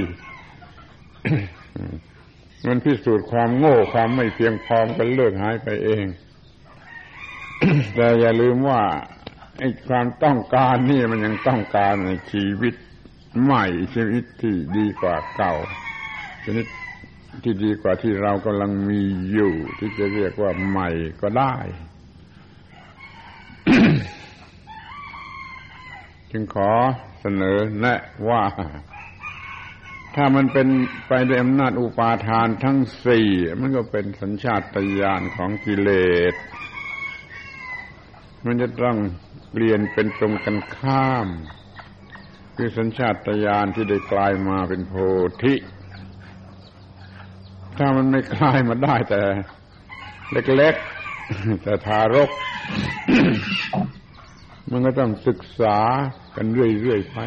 [2.66, 6.04] มันพิสูจน์ความโง่ความไม่เพียงพอก็เลิกหายไปเอง
[7.94, 8.82] แต่อย่าลืมว่า
[9.58, 12.74] ไอ้ความต้องการนี่มันยังต้องการในชีวิต
[13.42, 15.54] ใหม่ชีวิตที่ดีกว่าเก่า
[16.44, 16.66] ชีวิต
[17.42, 19.02] ที่ดีกว่าที่เรากำลังมี
[19.32, 20.90] อยู่ ที่จะเรียกว่าใหม่
[21.22, 21.56] ก็ได้
[26.30, 26.70] จึงขอ
[27.20, 28.42] เสนอแนะว่า
[30.14, 30.68] ถ้ามันเป็น
[31.08, 33.28] ไปด้วยอำนาจอุปาทานทั้งสี่
[33.60, 35.90] มันก็เป็นสัญชาตญาณของกิเล
[36.32, 36.34] ส
[38.44, 38.96] มันจะต้อง
[39.50, 41.28] เปลี่ยนเป็นตรงกันข้าม
[42.56, 44.94] คือสัญชาตญาณที่ได้กลายมาเป็นโพ
[45.42, 45.54] ธิ
[47.78, 49.22] ถ้ามันไม่กลายมาได้แต่
[50.32, 52.30] เล็กๆ แต่ทารก
[54.70, 55.78] มันก็ต้องศึกษา
[56.36, 57.18] กันเรื่อยๆไป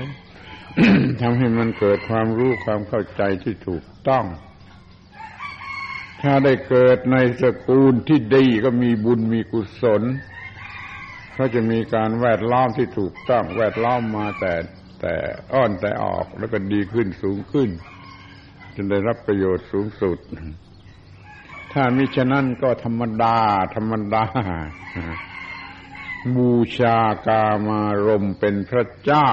[1.21, 4.25] ทำให้มันเกิดความรู้ความเข้าใจที่ถูกต้อง
[6.21, 10.04] ถ้าได้เกิดในสกุลที่ดีก็มีบุญมีกุศล
[11.34, 14.54] เขาจะมีการแวดล้อมที่ถูกต้อง แวดล้อมมาแต่
[15.01, 15.13] แต่
[15.54, 17.69] อ้อนแต่ออกแล้วก็ดีขึ้นสูงขึ้น
[18.75, 20.17] จนได้รับประโยชน์สูงสุด
[21.73, 23.38] ถ้ามิฉะนั้นก็ธรรมดา
[23.75, 24.23] ธรรมดา
[26.36, 29.30] บูชากามารมเป็นพระเจ้า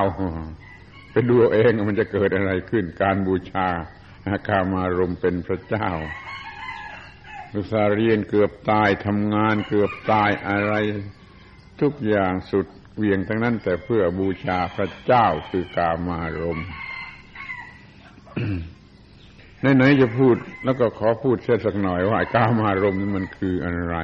[1.11, 3.69] ไปดูเองมันจะเกิดอะไรขึ้น การบูชา
[4.29, 5.89] อาคามารมเป็นพระเจ้า
[7.53, 10.75] ลุสาเรียนเกือบตายทำงานเกือบตายอะไร
[11.81, 16.59] ทุกอย่างสุดเวียงทั้งนั้น แต่เพื่อบูชาพระเจ้าคือกามารม
[19.77, 23.97] ไหนๆจะพูดแล้วก็ขอพูดเสียสักหน่อยว่ากามารมนี่มันคืออะไร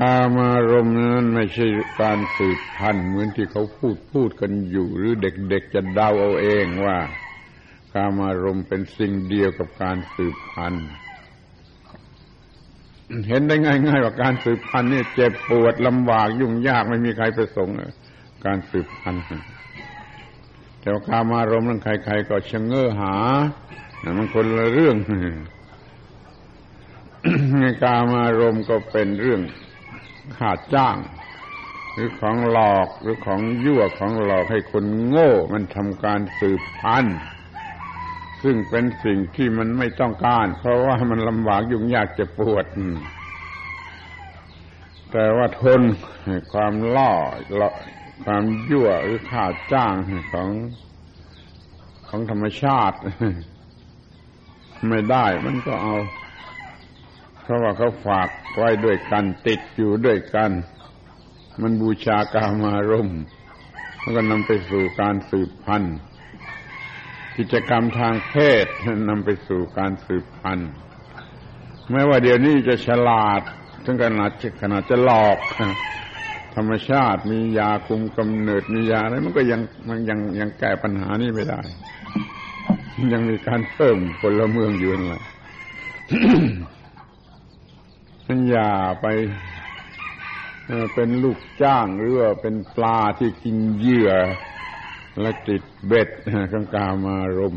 [0.00, 1.66] กามารมณ์นั้นไม่ใช่
[2.00, 6.96] การสืบพันธุ์เหมือนที่เขาพูดพูดกันอยู่ หรือเด็กๆจะเดาเอาเองว่า
[7.94, 10.86] กามารมณ์เป็นสิ่งเดียวกับการสืบพันธุ์
[13.28, 17.74] เห็นได้ง่าย ๆ ว่าการสืบพันธุ์นี่เจ็บปวดลำบากยุ่งยากไม่มีใครประสงค์
[18.44, 19.22] การสืบพันธุ์
[20.80, 23.14] แต่ว่ากามารมณ์นั้นใคร ๆ ก็ชะเง้อหา
[24.18, 24.96] มันคนละเรื่อง
[27.82, 29.40] กามารมณ์ก็เป็นเรื่อง
[30.38, 30.96] ขาดจ้าง
[31.92, 37.18] หรือของหลอกหรือของยั่วของหลอกให้คนโง่ มันทำการสืบพันธุ์
[38.42, 42.64] ซึ่งเป็นสิ่งที่มันไม่ต้องการ เพราะว่ามันลำบากยุ่งยากจะปวด
[45.12, 45.82] แต่ว่าทน
[46.52, 47.12] ความล่อ
[48.24, 49.94] ความยั่วหรือขาดจ้าง
[50.32, 50.48] ของ
[52.08, 52.98] ของธรรมชาติ
[54.88, 55.94] ไม่ได้มันก็เอา
[57.44, 60.50] เพราะว่าเขาฝากไว้ด้วยกันติดอยู่ด้วยกัน
[61.62, 63.10] มันบูชากามารม
[64.02, 65.96] มันก็นำไปสู่การสืบพันธุ์
[67.36, 68.66] กิจกรรมทางเพศ
[69.08, 70.70] นำไปสู่การสืบพันธุ์
[71.90, 73.42] แม้ว่าเดี๋ยวนี้จะฉลาด
[73.84, 74.30] ถึงขนาด
[74.62, 75.38] ขนาดจะหลอก
[76.54, 81.60] ธรรมชาติมียาคุมกำเนิดมียาอะไรมันก็ยังมันยังยังแก้ปัญหานี้ไม่ได้
[83.12, 88.70] ยังมีการเพิ่มพลเมืองอยู่นั่นแหละันอย่า
[89.02, 89.06] ไป
[90.94, 94.12] เป็นลูกจ้างหรือว่าเป็นปลาที่กินเหยื่อ
[95.20, 96.08] และติดเบ็ด
[96.52, 97.56] กังกามารม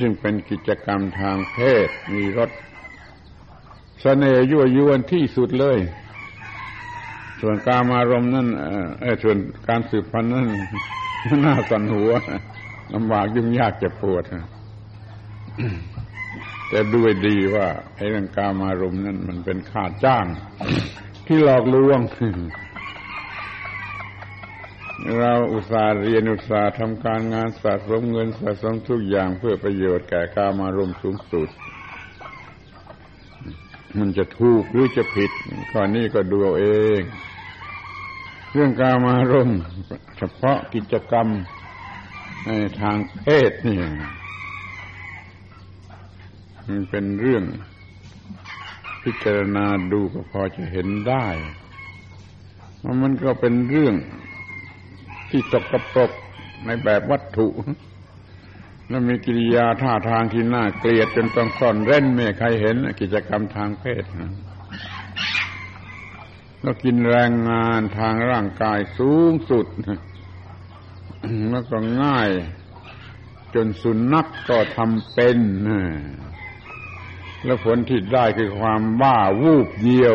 [0.00, 2.50] ซึ่งเป็นกิจกรรมทางเพศมีรส
[4.00, 5.78] เสน่ห์ยั่วยวนที่สุดเลย
[7.40, 8.48] ส่วนกามารมนั่น
[9.00, 9.36] เออส่วน
[9.68, 10.48] การสืบพันธุ์นั่น
[11.44, 12.10] น่าสันหัว
[12.94, 14.24] ลำบากยุ่งยากเจ็บปวด
[16.74, 20.26] แต่ด้วยดีว่าไอ้เรื่องกามารมณ์นั้นมันเป็นค่าจ้าง
[21.26, 22.00] ที่หลอกลวง
[25.18, 31.48] เราอุตส่าห์เรียนอุตส่าห์ทำการงานสะสมเงินสะสมทุกอย่างเพื่อประโยชน์แก่กามารมณ์สูงสุด
[33.98, 35.30] มันจะถูกหรือจะผิด
[35.70, 36.66] ข้อนี้ก็ดูเอาเอ
[36.98, 37.00] ง
[38.52, 39.60] เรื่องกามารมณ์
[40.18, 41.28] เฉพาะกิจกรรม
[42.46, 43.78] ในทางเพศนี่
[46.68, 47.44] มันเป็นเรื่อง
[49.02, 51.26] พิจารณาดูก็พอจะเห็นได้
[52.82, 53.94] ว่ามันก็เป็นเรื่อง
[55.30, 56.12] ที่ตกกระปรก
[56.66, 57.48] ในแบบวัตถุ
[58.88, 64.04] แล้วมีกิริยาท่าทางที่น่าเกลียดจนต้องซ่อนเร้นไม่ใครเห็น กิจกรรมทางเพศ
[66.62, 69.66] แล้วกินแรงงานทางร่างกายสูงสุด
[71.50, 72.30] แล้วก็ง่าย
[73.54, 75.38] จนสุนัขกก็ทำเป็น
[77.44, 80.14] แล้วผลที่ได้คือความบ้าวูบเดียว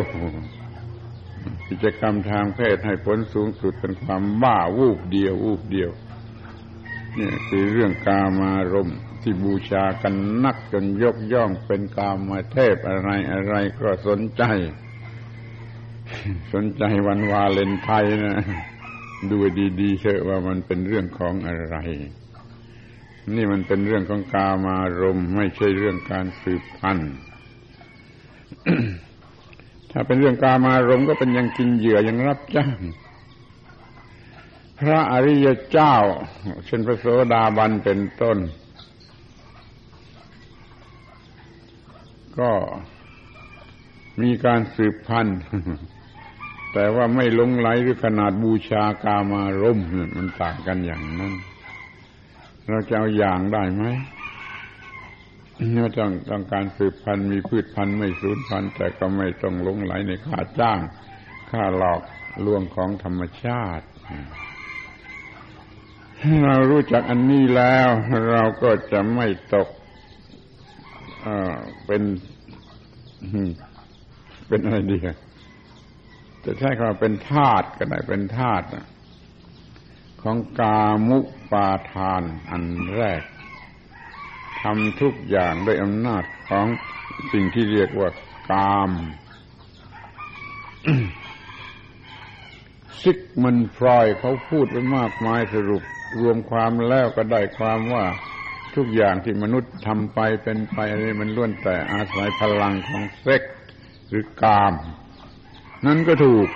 [1.70, 5.92] กิจกรรมทางเพศให้ผลสูงสุดเป็นความบ้าวูบเดียว วูบเดียว
[7.20, 10.14] นี่คือเรื่องกามารมที่บูชากัน
[10.46, 14.44] นักจนยกย่องเป็นกามาเทพอะไรอะไรก็สนใจ
[16.54, 18.38] สนใจวันวาเลนไทน์นะ
[19.30, 19.38] ดู
[19.82, 21.78] ดีๆเถอะว่ามันเป็นเรื่องของอะไร
[23.36, 27.14] นี่มันเป็นเรื่องของกามารมไม่ใช่เรื่องการสืบพันธุ์
[29.92, 32.78] ถ้าเป็นเรื่องกามารมก็เป็นยังกินเหยื่อยังรับจ้าง
[34.80, 35.96] พระอริยเจ้า
[36.66, 38.38] เช่นพระโสดาบันเป็นต้น
[42.40, 42.52] ก็
[44.22, 45.40] มีการสืบพันธุ์
[46.74, 49.80] แต่ว่าไม่ลงไหลหรือขนาดบูชากามารม
[50.18, 51.34] มันต่างกันอย่างนั้น
[52.70, 53.86] เราจะเอาอย่างได้ไหม
[55.74, 60.80] เราต้องต้องการสืบพันธุ์มีพืชพันธุ์ไม่สูญพันธุ์แต่ก็ไม่ต้องลงไหลในค่าจ้าง
[61.52, 62.02] ค่าหลอก
[62.46, 63.86] ลวงของธรรมชาติ
[66.46, 67.90] เรารู้จักอันนี้แล้ว
[68.32, 69.70] เราก็จะไม่ตก
[71.86, 72.02] เป็น
[74.48, 74.98] เป็นอะไรดี
[76.46, 78.66] จะใช้คำเป็นธาตุก็ได้เป็นธาตุ
[80.30, 81.20] ของกามุ
[81.52, 83.24] ปาทานอันแรก
[84.62, 86.68] ทำทุกอย่างด้วยอำนาจของ
[87.32, 88.10] สิ่งที่เรียกว่า
[88.52, 88.92] กาม
[93.02, 95.84] ซิกมันฟรอยเขาพูดไปมากมายสรุป
[96.20, 98.06] รวมความแล้วก็ได้ความว่า
[98.76, 103.42] ทุกอย่างที่มนุษย์ทำไปเป็นไปอะไรมันล้วนแต่อาศัยพลังของเซ็ก
[104.08, 104.74] หรือกาม
[105.86, 106.48] นั่นก็ถูก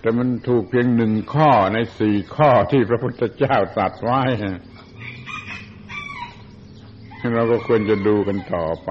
[0.00, 4.20] แต่มันถูกเพียงหนึ่งข้อในสี่ข้อที่พระพุทธเจ้าตรัสไว้
[7.34, 8.90] เราก็ควรจะดูกันต่อไป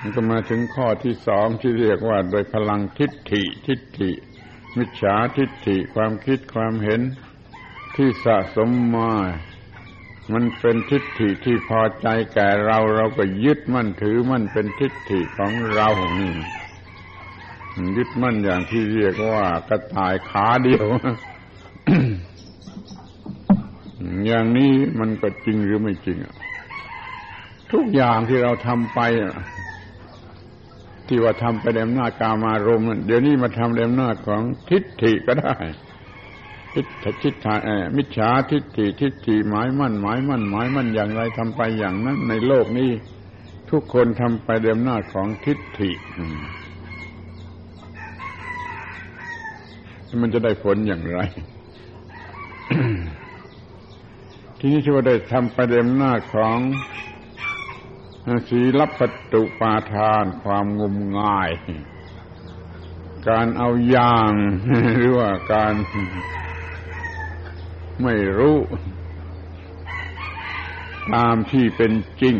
[0.00, 4.10] มันก็มาถึงข้อที่สองที่เรียกว่า โดยพลังทิฏฐิทิฏฐิ
[4.76, 7.00] มิจฉาทิฏฐิความคิดความเห็น
[7.96, 9.12] ที่สะสมมา
[10.32, 16.34] มันเป็นทิฏฐิที่พอใจแก่เราเราก็ยึดมั่นถือมั่นเป็นทิฏฐิของเรานี่
[17.96, 20.86] ยึดมั่นอย่างที่เรียกว่ากระต่ายขาเดียว
[24.26, 26.18] อย่างนี้มันก็จริงหรือไม่จริง
[27.72, 29.00] ทุกอย่างที่เราทำไป
[31.08, 35.54] ที่ว่าทำไปในอำนาจกามารมณ์เดี๋ยวนี้มาทำในอำนาจของทิฏฐิก็ได้
[36.74, 36.86] ทิฏ
[37.22, 37.54] ฐิฏฐา
[37.96, 42.90] มิจฉาทิฏฐิทิฏฐิหมายมั่นหมายมั่นหมายมั่นอย่างไรทำไปอย่างนั้น ในโลกนี้
[43.70, 45.90] ทุกคนทำไปในอำนาของทิฏฐิ
[50.22, 51.20] มันจะได้ผลอย่างไร
[54.58, 56.58] ทีนี้ที่ว่าได้ทำไปในอำนาของ
[58.48, 61.50] ศีลปัตุปาทานความงมงาย
[63.28, 64.32] การเอาอย่าง
[64.96, 65.74] หรือว่าการ
[68.02, 68.56] ไม่รู้
[71.14, 72.36] ตามที่เป็นจริง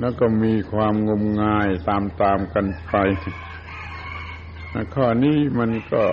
[0.00, 2.94] แล้วก็มีความงมงายตามตามกันไป
[4.94, 6.04] ข้อนี้มันก็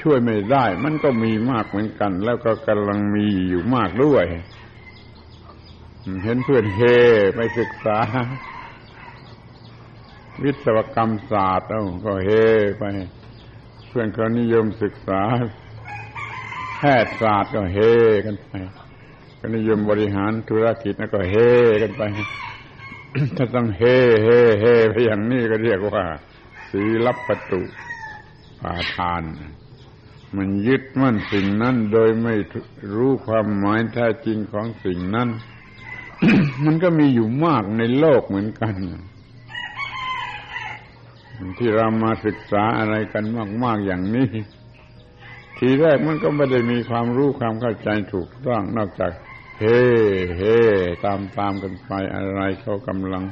[0.00, 4.24] ช่วยไม่ได้ มันก็มีมากเหมือนกัน แล้วก็กำลังมีอยู่มากด้วย
[6.24, 6.80] เห็นเพื่อนเฮ
[7.36, 7.98] ไปศึกษา
[10.42, 12.30] วิศวกรรมศาสตร์แล้วก็เฮ
[12.78, 12.84] ไป
[13.88, 15.22] เพื่อนเขานิยมศึกษา
[16.76, 17.78] แพทยศาสตร์ก็เฮ
[18.26, 18.50] กันไป
[19.38, 21.34] ก็นิยมบริหารธุรกิจแล้วก็เฮ
[21.82, 22.02] กันไป
[23.36, 23.82] ถ้าต้องเฮ
[24.22, 24.28] เฮ
[24.60, 26.04] เฮไปอย่างนี้ก็เรียกว่า
[26.70, 27.62] สีลับประตู
[28.60, 29.22] ปาทาน
[30.36, 32.34] มันยึดมั่นสิ่งนั้นโดยไม่
[32.94, 35.28] รู้ความหมายแท้จริงของสิ่งนั้น
[36.64, 38.74] มันก็มีอยู่มากในโลกเหมือนกัน
[41.58, 43.24] ที่เรามาศึกษาอะไรกัน
[43.64, 44.28] มาก ๆ อย่างนี้
[45.58, 49.12] ทีแรกมันก็ไม่ได้มีความรู้ความเข้าใจถูกต้องนอกจาก
[49.58, 49.80] เฮ่
[50.36, 50.58] เฮ่
[51.04, 53.24] ตามตามกันไปอะไรเขากำลัง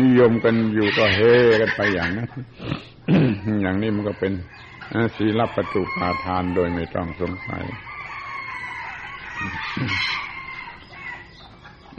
[0.00, 1.20] นิยมกันอยู่ก็เฮ
[1.60, 2.28] กันไปอย่างนั้น
[3.62, 4.32] อย่างนี้มันก็เป็น
[5.16, 7.64] ศีลประตูปาทานโดยไม่ต้องสงสัย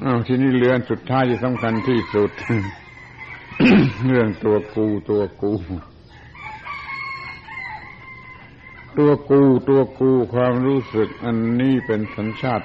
[0.03, 2.31] อาทีนี้เรือนสุดท้ายที่สำคัญที่สุด
[4.05, 5.53] เรื่องตัวกูตัวกู
[8.97, 12.61] ตัวกูตัวกูความรู้สึกอันนี้เป็นสัญชาต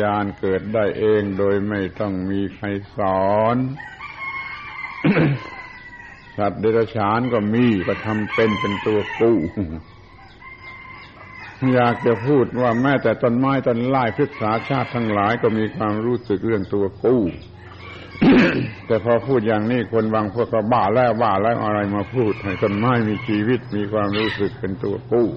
[0.00, 2.66] ญาณเกิดได้เองโดยไม่ต้องมีใคร
[2.96, 2.98] ส
[3.28, 3.56] อน
[6.38, 9.32] สัตว์เดรัจฉานก็มีก็ทำเป็นเป็นตัวกู
[11.74, 17.22] อยากจะพูดว่าแม้แต่ต้นไม้ต้นไม้พฤกษาชาติทั้งหลายก็มีความรู้สึกเรื่องตัวกู้
[18.86, 25.28] แต่พอพูดอย่างนี้คนบางพวกก็บ้าแล้วบ้าแล้วอะไรมาพูดให้ต้นไม้มีชีวิตมีความรู้สึกเป็นตัวกู้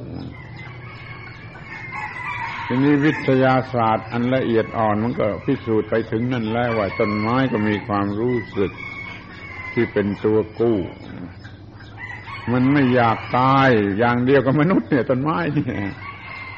[2.68, 8.72] ทีนี้วิทยาศาสตร์อันละเอียดอ่อนมันก็พิสูจน์ไปถึงนั่นแล้วว่าต้นไม้ก็มีความรู้สึก
[9.74, 10.78] ที่เป็นตัวกู้
[12.52, 15.92] มันไม่อยากตายอย่างเดียวกับมนุษย์เนี่ยต้นไม้เนี่ย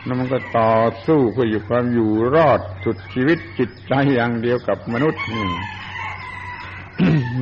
[0.04, 0.74] แล้วมันก็ต่อ
[1.08, 5.48] สู้เพื่ออยู่ความอยู่รอดสุดชีวิตจิตใจอย่างเดียวกับมนุษย์นี่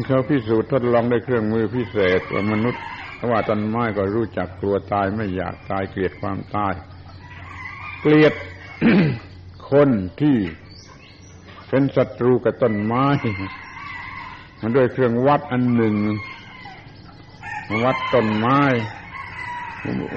[0.06, 2.82] เขาพิสูจน์ทดลองด้วยเครื่องมือพิเศษว่ามนุษย์
[3.16, 6.74] เพราะว่าต้นไม้ก็รู้จักกลัวตายไม่อยากตายเกลียดความตาย
[8.02, 8.34] เกลียด
[9.72, 9.90] คน
[10.22, 10.38] ที่
[11.70, 13.06] เป็นศัตรูกับต้นไม้
[14.62, 15.96] มันด้วยเครื่องวัดอันหนึ่ง
[17.84, 18.62] วัดต้นไม้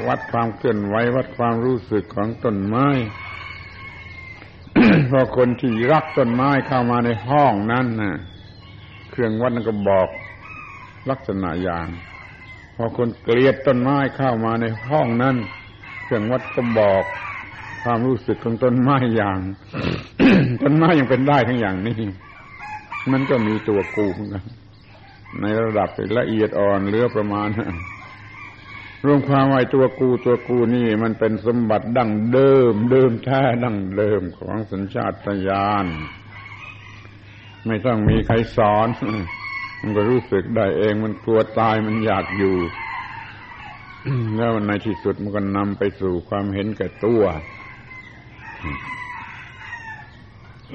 [0.06, 2.86] วัดความเคลื่อนไหววัดความรู้สึกของต้นไม้
[5.10, 8.14] พอคนที่รักต้นไม้เข้ามาในห้องนั้นนะ
[9.10, 10.08] เครื่องวัดนั้นก็บอก
[11.10, 11.86] ลักษณะอย่าง
[12.76, 15.36] พอคนเกลียดต้นไม้เข้ามาในห้องนั้น
[16.04, 17.02] เครื่องวัดก็บอก
[17.82, 19.38] ความรู้สึกของต้นไม้อย่าง
[20.62, 22.00] ต้นไม้ยังเป็นได้ทั้งอย่างนี้
[23.10, 24.44] มันก็มีตัวกูเหมือนกัน
[25.40, 25.88] ในระดับ
[26.18, 27.48] ละเอียดอ่อนเลือประมาณ
[29.06, 35.12] รวมความว่าตัวกูตัวกูนี่ มันเป็นสมบัติดั้งเดิม เดิมแท้ดั้งเดิมของสัญชาต
[35.48, 35.86] ญาณ
[37.66, 38.88] ไม่ต้องมีใครสอน
[39.80, 42.56] มันก็รู้สึกได้เองมันกลัวตายมันอยากอยู่
[44.36, 47.22] แล้วในที่สุดมันก็นำไปสู่ความเห็นแก่ตัว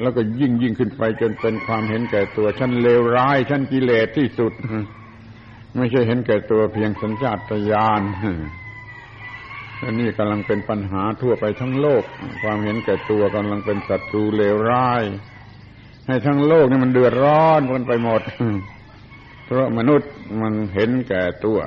[0.02, 4.54] แล้วก็ยิ่งยิ่งขึ้นไปจนเป็นความเห็นแก่ตัวชั้นเลวร้ายชั้นกิเลสที่สุด
[5.76, 8.02] ไม่ใช่เห็นแก่ตัวเพียงสัญชาตญาณ
[9.84, 12.04] อันนี้กำลังเป็นปัญหาทั่วไปทั้งโลก
[12.44, 15.04] ความเห็นแก่ตัวกำลังเป็นศัตรูเลวร้าย
[16.08, 18.22] ให้ทั้งโลกนี่มันเดือดร้อนกันไปหมด
[19.46, 21.60] เพราะมนุษย์มันเห็นแก่ตัว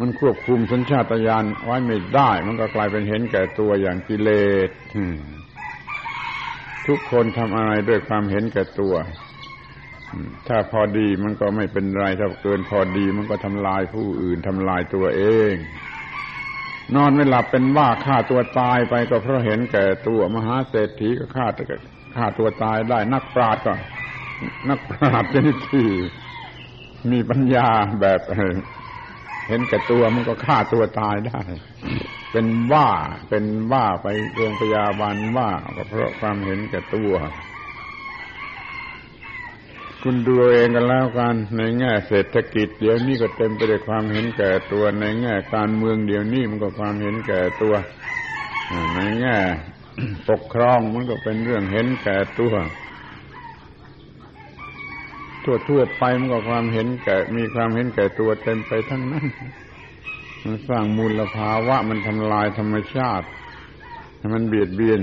[0.00, 4.30] มันควบคุมสัญชาตญาณไว้ไม่ได้ มันก็กลายเป็นเห็นแก่ตัวอย่างกิเล
[4.68, 4.70] ส
[6.88, 8.94] ทุกคนทำอะไรด้วยความเห็นแก่ตัว
[10.48, 15.22] ถ้าพอดีมันก็ไม่เป็นไร ถ้าเกินพอดีมันก็ทำลายผู้อื่นทำลายตัวเอ
[15.52, 15.54] ง
[16.94, 21.46] นอนไม่หลับเป็นว่าฆ่าตัวตายไปก็เพราะเห็นแก่ตัว มหาเศรษฐีก็ฆ่า
[22.16, 23.74] ฆ่าตัวตายได้นักปราชญ์ก็
[24.68, 25.86] นักปราชญ์ชนิดที่
[27.10, 27.68] มีปัญญา
[28.00, 28.20] แบบ
[29.48, 31.40] เห็นแก่ตัวมันก็ฆ่าตัวตายได้
[32.36, 32.88] เป็นว่า
[33.28, 37.12] เป็นว่าไปโรงพยาบาลว่าก็เพราะความเห็นแก่ตัว
[40.02, 47.74] คุณดูเองกันแล้วกันในแง่เศรษฐกิจ เดี๋ยวนี้ก็เต็มไปด้วยความเห็นแก่ตัว ในแง่การเมืองเดี๋ยวนี้มันก็ความเห็นแก่ตัว
[48.94, 49.36] ในแง่
[50.28, 52.54] ปกครองมันก็เป็นเรื่องเห็นแก่ตัว
[55.44, 59.26] ทั่วทั่วไปมันก็ความเห็นแก่มีความเห็นแก่ตัวเต็มไปทั้งนั้น
[60.44, 63.26] มันสร้างมูลภาวะ มันทำลายธรรมชาติ
[64.34, 65.00] มันเบียดเบียน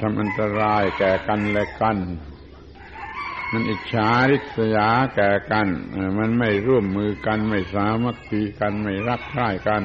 [0.00, 1.98] ทำอันตรายแก่กันและกัน
[3.52, 5.68] มันอิจฉาริษยาแก่กัน
[6.18, 9.82] มันไม่ร่วมมือกันไม่สามัคคีกันไม่รักใคร่กัน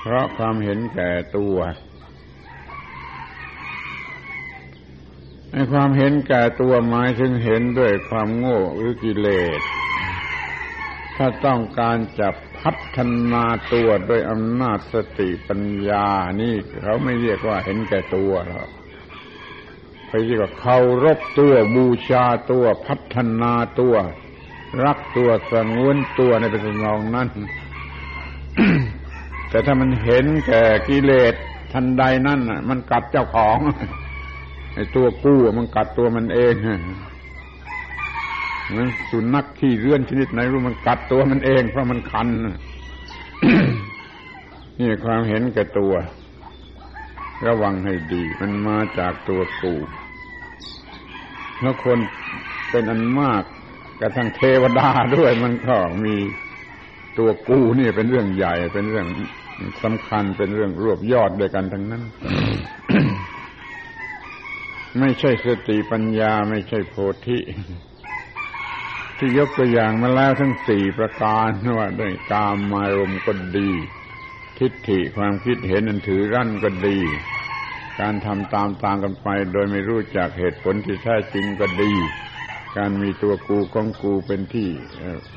[0.00, 1.56] เพราะความเห็นแก่ตัว
[5.50, 9.28] ในความเห็นแก่ตัวหมายถึงเห็นด้วยความโง่หรือกิเล
[9.58, 9.60] ส
[11.16, 12.28] ถ้าต้องการจะ
[12.64, 12.98] พัฒ
[13.32, 16.06] นาตัวด้วยอำนาจสติปัญญา
[16.40, 18.68] นี่เขาไม่เรียกว่าเห็นแก่ตัวหรอก
[20.08, 23.94] ไปที่ว่าเคารพตัวบูชาตัวพัฒนาตัว
[24.84, 27.28] รักตัวสงวนตัวในเป็นนองนั้น
[29.50, 31.34] แต่ถ้ามันเห็นแก่กิเลส
[31.72, 33.58] ทันใดนั่นมันกัดเจ้าของ
[34.74, 42.28] ไอ้ตัวกู้มันกัดตัวมันเองเสุนัขขี้เลื่อนชนิดไหนรู้มันกัดตัวมันเอง เพราะมันคัน
[44.78, 45.92] นี่ความเห็นแก่ตัว
[47.46, 49.74] ระวังให้ดี มันมาจากตัวกู
[51.60, 51.98] แล้วคน
[52.70, 53.42] เป็นอันมาก
[54.00, 56.14] กระทั่งเทวดาด้วยมันก็มี
[57.18, 59.06] ตัวกูนี่เป็นเรื่องใหญ่ เป็นเรื่อง
[59.82, 62.02] สำคัญเป็นเรื่องรวบยอดด้วยกันทั้งนั้น
[64.98, 66.94] ไม่ใช่สติปัญญาไม่ใช่โพ
[67.26, 67.38] ธิ
[69.24, 73.70] ที่ยกตัวอย่างมาแล้วทั้งสี่ประการว่าด้วยกามมารมก็ดี
[74.58, 76.98] ทิฏฐิความคิดเห็นอันถือรั้นก็ดี
[78.00, 81.92] การทำตามตามกันไป โดยไม่รู้จักเหตุผลที่แท้จริงก็ดี
[82.76, 84.68] การมีตัวกูของกูเป็นที่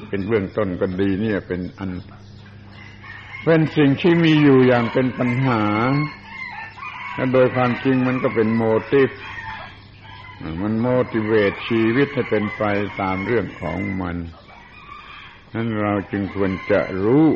[0.09, 1.91] เป็นเบื้องต้นก็ดีเนี่ยเป็นอัน
[3.43, 5.63] เป็นสิ่งที่มีอยู่อย่างเป็นปัญหา
[7.15, 9.09] และโดยความจริงมันก็เป็นโมติฟ
[10.61, 12.63] มันโมติเวตชีวิตให้เป็นไป
[13.01, 14.17] ตามเรื่องของมัน
[15.53, 17.27] นั้นเราจึงควรจะรู้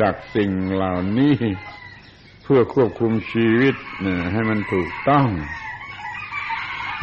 [0.00, 1.36] จากสิ่งเหล่านี้
[2.42, 3.76] เพื่อควบคุมชีวิต
[4.32, 5.28] ให้มันถูกต้อง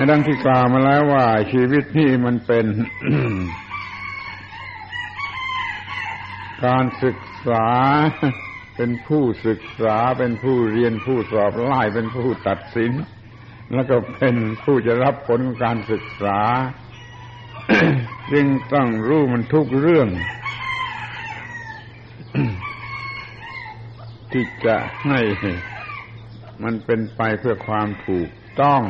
[0.10, 2.66] ดังที่กล่าวมาแล้วว่าชีวิตนี่มันเป็น
[6.66, 7.68] การศึกษา
[8.76, 12.92] เป็นผู้ศึกษาเป็นผู้เรียนผู้สอบไล่เป็นผู้ตัดสิน
[13.74, 16.40] แล้วก็เป็นผู้จะรับผลของการศึกษา
[18.32, 20.10] จึงต้องรู้มันทุกเรื่อง
[24.32, 25.20] ที่จะให้
[26.64, 28.30] มันเป็นไปเพื่อความถูก
[28.62, 28.82] ต้อง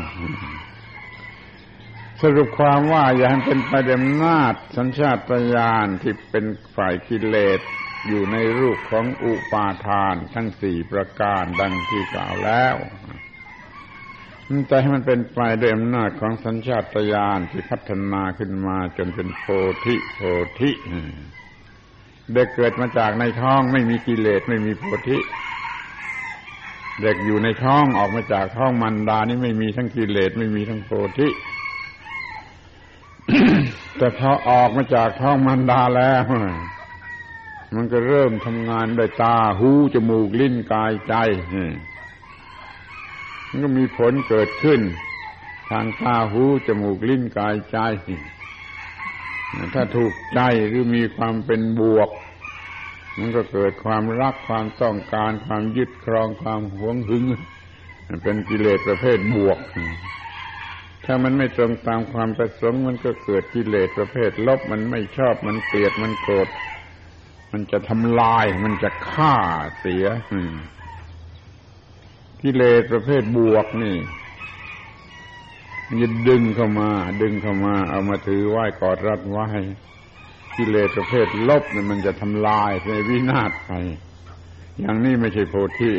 [2.22, 5.18] สรุปความว่าอย่างเป็นไปด้วยนาจสัญชาต
[5.56, 7.60] ญาณที่เป็นฝ่ายกิเลส
[8.08, 12.76] อยู่ในรูปของอุปาทานทั้งสี่ประการดังที่กล่าวแล้ว
[14.68, 16.84] แต่ให้มันเป็นไปด้วยอำนาจของสัญชาต
[17.14, 19.43] ญาณที่พัฒนาขึ้นมาจนเป็นโพ
[19.86, 20.20] ธิโพ
[20.60, 20.72] ธิ
[22.34, 25.18] เด็กเกิดมาจากในท้องไม่มีกิเลสไม่มีโพธิ
[27.01, 31.28] เด็กอยู่ในท้องออกมาจากท้องมันดานี่ไม่มีทั้งกิเลสไม่มีทั้งโพธิ
[33.97, 36.24] แต่พอออกมาจากท้องมันดาแล้ว
[37.76, 41.14] มันก็เริ่มทำงานด้วยตาหูจมูกลิ้นกายใจ
[43.56, 44.82] มันก็มีผลเกิดขึ้น
[45.70, 47.78] ทางตาหูจมูกลิ้นกายใจ
[49.74, 52.10] ถ้าถูกใจหรือมีความเป็นบวก
[53.18, 57.26] มันก็เกิดความรักความต้องการ ความยึดครองความหวงหึง
[58.24, 59.60] เป็นกิเลสประเภทบวก
[61.06, 66.47] ถ้ามันไม่ตรงตามความประสงค์มันก็เกิดกิเลสประเภทลบ มันไม่ชอบมันเกลียดมันโกรธ
[67.51, 69.36] มันจะทำลาย มันจะฆ่า
[69.80, 70.06] เสีย
[72.44, 73.98] กิเลสประเภทบวกนี่
[75.88, 76.89] มันจะดึงเข้ามา
[77.22, 79.48] ดึงเข้ามา เอามาถือไหว้กอดรัดไว้
[80.58, 83.72] กิเลสประเภทลบนี่มันจะทำลายในวินาศไป
[84.80, 85.91] อย่างนี้ไม่ใช่โพธิ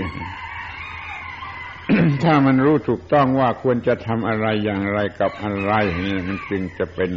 [2.23, 5.73] ถ้ามันรู้ถูกต้องว่าควรจะทำอะไรอย่างไรกับอะไร
[6.07, 7.11] นี่มันจึงจะเป็น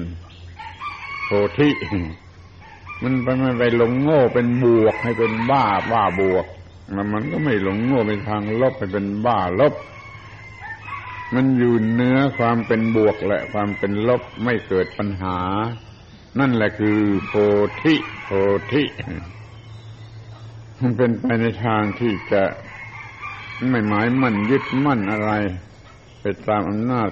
[1.26, 1.70] โพธิ
[3.04, 6.46] มันไปไม่ไปหลงโง่เป็นบวกให้เป็นบ้าบ้าบวก
[6.96, 9.74] มันมันก็ไม่หลงโง่เป็นทางลบไปเป็นบ้าลบ
[11.34, 15.40] มันอยู่เนื้อความเป็นบวกและความเป็นลบไม่เกิดปัญหา
[16.40, 17.34] นั่นแหละคือโพ
[17.82, 18.30] ธิโพ
[18.72, 18.84] ธิ
[20.80, 22.44] มันเป็นไปในทางที่จะ
[23.70, 25.32] ไม่หมายมั่นยึดมั่นอะไร
[26.22, 27.10] ไปตามอำนาจ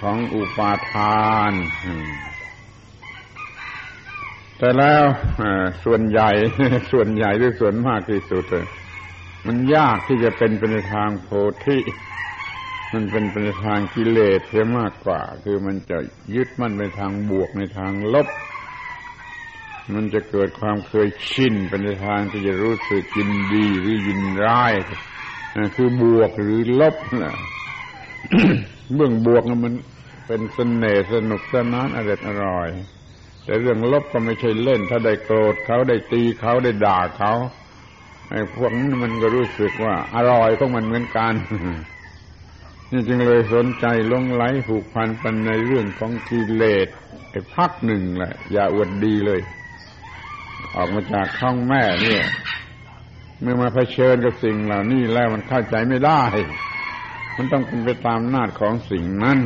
[0.00, 1.52] ของอุปาทาน
[4.62, 5.04] แต่แล้ว
[5.84, 6.30] ส่วนใหญ่
[6.92, 8.44] ส่วนใหญ่หรือส่วนมากที่สุด
[9.46, 11.28] มันยากที่จะเป็นเป็นทางโพ
[11.64, 11.78] ธิ
[12.92, 15.98] มันเป็นเป็นทางกิเลสเสียมากกว่า คือมันจะ
[16.34, 18.28] ยึดมั่นในทางบวกในทางลบ
[19.94, 24.72] มันจะเกิดความเคยชินเป็นทางที่จะรู้สึกยินดีหรือยินร้าย
[25.76, 27.34] คือบวกหรือลบนะ
[28.94, 29.74] เบื้องบวกมัน
[30.26, 32.68] เป็นสเสน่ห์สนุกสนานอร่อยอร่อย
[33.44, 37.32] แต่เรื่องลบก็ไม่ใช่เล่น ถ้าได้โกรธเขาได้ตีเขาได้ด่าเขา
[38.30, 41.34] ไอ้พวกนั้นมันก็รู้สึกว่า อร่อยของมันเหมือนกัน
[42.90, 46.88] นี่จึงเลยสนใจลงไหลผูกพันกันในเรื่องของกิเลส
[47.30, 49.40] ไอ้พักหนึ่งแหละ อย่าอวดดีเลย
[50.74, 52.22] ออกมาจากท้องแม่เนี่ย
[53.40, 56.22] เมื่อมาเผชิญกับสิ่งเหล่านี้แล้วมันเข้าใจไม่ได้
[57.36, 59.38] มันต้องเป็นไปตามนาจของสิ่งนั้น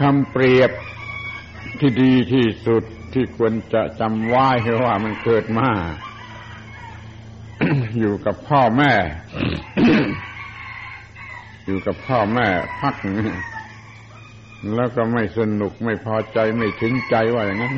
[0.00, 0.70] คำเปรียบ
[1.80, 5.70] ที่ดีที่สุดที่ควรจะจำไว้คือว่ามันเกิดมา
[7.98, 8.92] อยู่กับพ่อแม่
[11.66, 12.48] อยู่กับพ่อแม่
[12.80, 12.94] พัก
[14.76, 17.74] แล้วก็ไม่สนุกไม่พอใจไม่ถึงใจว่าอย่างนั้น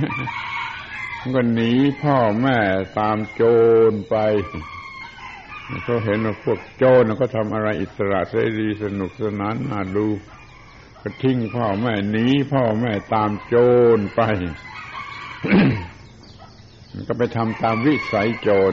[1.35, 1.73] ก็หนี
[2.03, 2.59] พ่อแม่
[2.99, 3.43] ตามโจ
[3.91, 4.17] รไป
[5.85, 10.07] เขาเห็นว่าพวกโจรก็ทำอะไรอิสระเสรีสนุกสนานน่าดู
[11.07, 13.55] ก็ทิ้งพ่อแม่หนีพ่อแม่ตามโจ
[13.97, 14.21] รไป
[17.09, 18.73] ก็ไปทำตามวิสัยโจร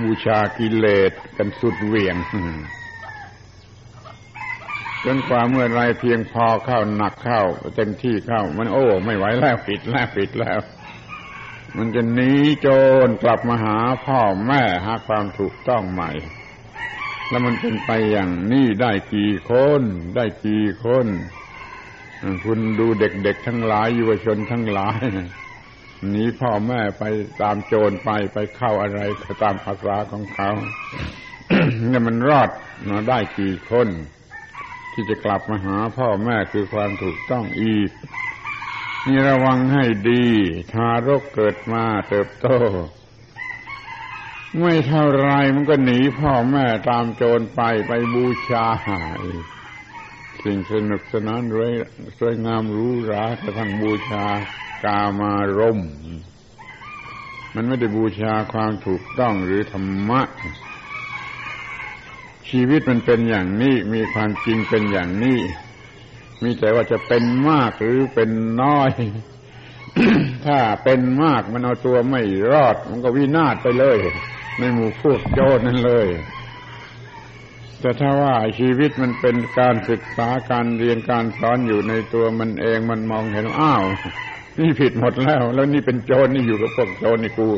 [0.00, 2.16] บูชากิเลสกันสุดเหวี่ยง
[5.04, 7.42] จนกว่าเมื่อไรเพียงพอเข้าหนักเข้า
[7.76, 10.58] เต็มที่เข้า มันโอ้ ไม่ไหวแล้วปิดแล้วปิดแล้ว
[11.76, 12.68] มันจะหนีโจ
[13.06, 16.10] รกลับมาหาพ่อแม่หาความถูกต้องใหม่
[17.30, 19.82] แล้วมันเป็นไปอย่างนี้ได้กี่คน
[20.16, 21.06] ได้กี่คน
[22.44, 25.00] คุณดูเด็กๆทั้งหลายยุวชนทั้งหลาย
[26.10, 27.04] หนีพ่อแม่ไป
[27.42, 29.00] ตามโจรไปไปเข้าอะไร
[29.42, 30.50] ตามภาษาของเขา
[31.88, 32.50] เนี่ยมันรอด
[32.88, 33.88] มาได้กี่คน
[34.92, 37.90] ที่จะกลับมาหาพ่อแม่คือความถูกต้องอีก
[39.06, 40.26] นี่ระวังให้ดี
[40.72, 42.48] ทารกเกิดมาเติบโต
[44.60, 49.24] ไม่เท่าไรมันก็หนีพ่อแม่ตามโจรไปไปบูชาหาย
[50.44, 51.72] สิ่งสนุกสนานรวย
[52.18, 54.24] สวยงามรู้รากระทั่งบูชา
[54.84, 55.80] กามารม
[57.54, 60.22] มันไม่ได้บูชาความถูกต้องหรือธรรมะ
[62.48, 65.38] ชีวิตมันเป็นอย่างนี้มีความจริงเป็นอย่างนี้
[66.42, 68.30] มีแต่ว่าจะเป็นมากหรือเป็น
[68.62, 68.90] น้อย
[70.46, 72.22] ถ้าเป็นมากมันเอาตัวไม่
[72.52, 73.98] รอด มันก็วินาศไปเลย
[74.58, 76.08] ในหมู่พวกโจรนั่นเลย
[77.80, 83.84] แต่ถ้าว่าชีวิตมันเป็นการศึกษาการเรียนการสอนอยู่ในตัวมันเองมันมองเห็นอ้าว
[84.58, 87.48] นี่ผิดหมดแล้ว แล้วนี่เป็นโจรนี่อยู่กับพวกโจรนี่กู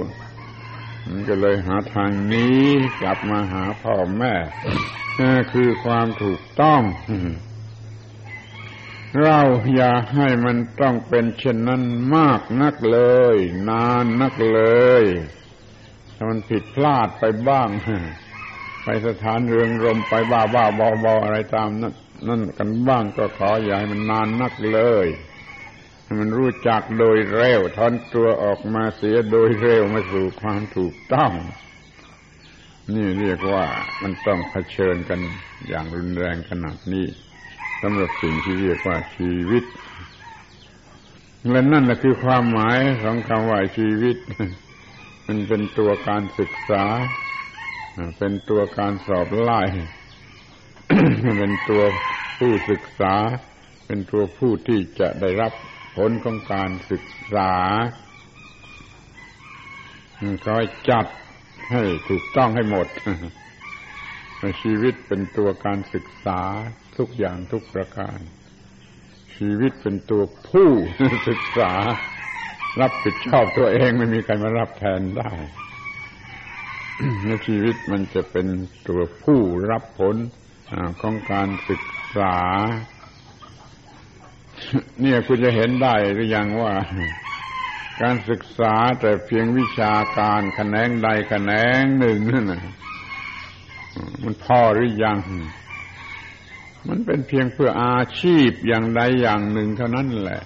[1.06, 2.62] มันก็เลยหาทางนี้
[3.00, 4.34] กลับมาหาพ่อแม่
[5.52, 6.82] คือความถูกต้อง
[9.22, 9.40] เรา
[9.74, 11.82] อย่าให้มันต้องเป็นเช่นนั้น
[12.16, 13.00] มากนักเล
[13.34, 13.36] ย
[13.68, 14.60] นานนักเล
[15.02, 15.04] ย
[16.20, 17.68] ถ้ามันผิดพลาดไปบ้าง
[18.84, 21.94] ไปสถานเรืองรมไปบ้าบ้าบอบออะไรตามนั้น
[22.28, 25.06] นั่นกันบ้างก็ขออย่าให้มันนานนักเลย
[26.04, 31.32] ให้มันรู้จักโดยเร็วทอนตัวออกมาเสียโดยเร็วมาสู่ความถูกต้อง
[32.94, 33.64] นี่เรียกว่า
[34.02, 35.20] มันต้องเผชิญกัน
[35.68, 37.06] อย่างรุนแรงขนาดนี้
[37.82, 39.64] สำหรับสิ่งที่เรียกว่าชีวิต
[41.50, 44.16] และนั่นแหละคือความหมายของคำว่าชีวิต
[45.30, 46.84] มันเป็นตัวการศึกษา
[48.18, 49.62] เป็นตัวการสอบไล่
[51.38, 51.82] เป็นตัว
[52.38, 53.14] ผู้ศึกษา
[53.86, 55.52] เป็นตัวผู้ที่จะได้รับ
[55.96, 57.04] ผลของการศึก
[57.34, 57.52] ษา
[60.46, 61.06] คอยจัด
[61.70, 62.86] ให้ถูกต้องให้หมด
[64.62, 66.40] ชีวิตเป็นตัวการศึกษา
[66.96, 68.18] ทุกอย่างทุกประการ
[69.36, 70.70] ชีวิตเป็นตัวผู้
[71.28, 71.72] ศึกษา
[72.80, 75.30] รับผิดชอบตัวเองไม่มีใครมารับแทนได้
[77.24, 78.46] ในชีวิตมันจะเป็น
[78.88, 79.40] ตัวผู้
[79.70, 80.16] รับผล
[81.00, 81.82] ของการศึก
[82.16, 82.36] ษา
[85.00, 86.72] เนี่ยคุณจะเห็นได้หรือยังว่า
[88.02, 92.62] การศึกษาแต่เพียงวิชาการแขนงใดแขนงหนึ่งนั่นนะ
[94.22, 95.18] มันพอหรือยัง
[96.88, 100.42] มันเป็นเพียงเพื่ออาชีพอย่างใดอย่างหนึ่งเท่านั้นแหละ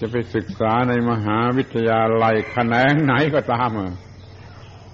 [0.00, 3.70] จะไปศึกษาในมหาวิทยาลัยแขนงไหนก็ตาม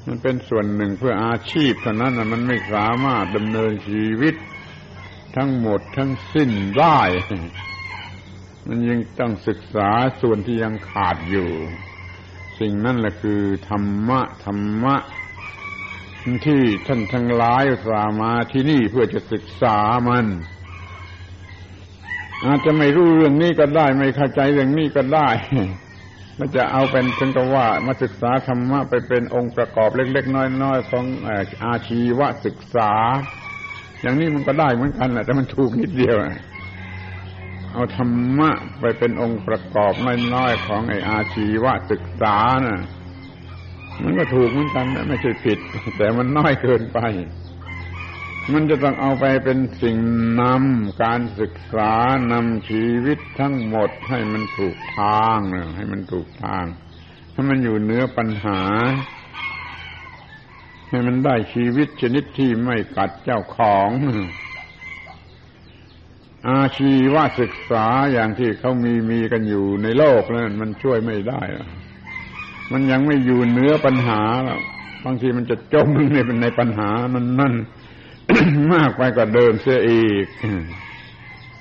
[0.06, 4.34] มันเป็นส่วนหนึ่งเพื่ออาชีพเท่านั้นมันไม่สามารถดำเนินชีวิต
[5.36, 7.00] ทั้งหมดทั้งสิ้นได้
[8.66, 9.90] มันยังต้องศึกษา
[10.20, 11.50] ส่วนที่ยังขาดอยู่
[12.60, 14.96] สิ่งนั้นแหละคือธรรมะธรรมะ
[16.46, 19.78] ที่ท่านทั้งหลายสามาที่นี่เพื่อจะศึกษา
[20.08, 20.26] มัน
[22.46, 25.28] อาจจะไม่รู้เรื่องนี้ก็ได้ ไม่เข้าใจเรื่องนี้ก็ได้
[26.38, 31.04] มันจะเอาเป็นถึงกับว่ามาศึกษาธรรมะไปเป็นองค์ประกอบเล็ก ๆ น้อยๆของ
[31.64, 32.92] อาชีวศึกษา
[34.00, 36.16] อย่างนี้มันก็ได้เหมือนกันแหละแต่มันถูกนิดเดียว
[37.72, 39.92] เอาธรรมะไปเป็นองค์ประกอบ
[40.34, 42.80] น้อยๆของไออาชีวศึกษาน่ะ
[44.02, 45.58] มันก็ถูกเหมือนกันไม่ใช่ผิด
[45.98, 46.98] แต่มันน้อยเกินไป
[48.50, 49.96] มันจะต้องเอาไปเป็นสิ่ง
[50.40, 51.92] นำการศึกษา
[52.32, 55.38] นำชีวิตทั้งหมดให้มันถูกทาง
[55.76, 56.64] ให้มันถูกทาง
[57.32, 58.60] ให้มันอยู่เหนือปัญหา
[60.90, 63.90] ให้มันได้ชีวิตชนิดที่ไม่กัดเจ้าของ
[66.48, 71.42] อาชีวศึกษาอย่างที่เขามีมีกันอยู่ในโลกนั้นมันช่วยไม่ได้
[72.72, 74.60] มันยังไม่อยู่เหนือปัญหาแล้ว
[75.04, 77.54] บางทีมันจะจมในในปัญหานั้นนั่น
[78.72, 80.26] มากไปกว่าเดิมเสียอีก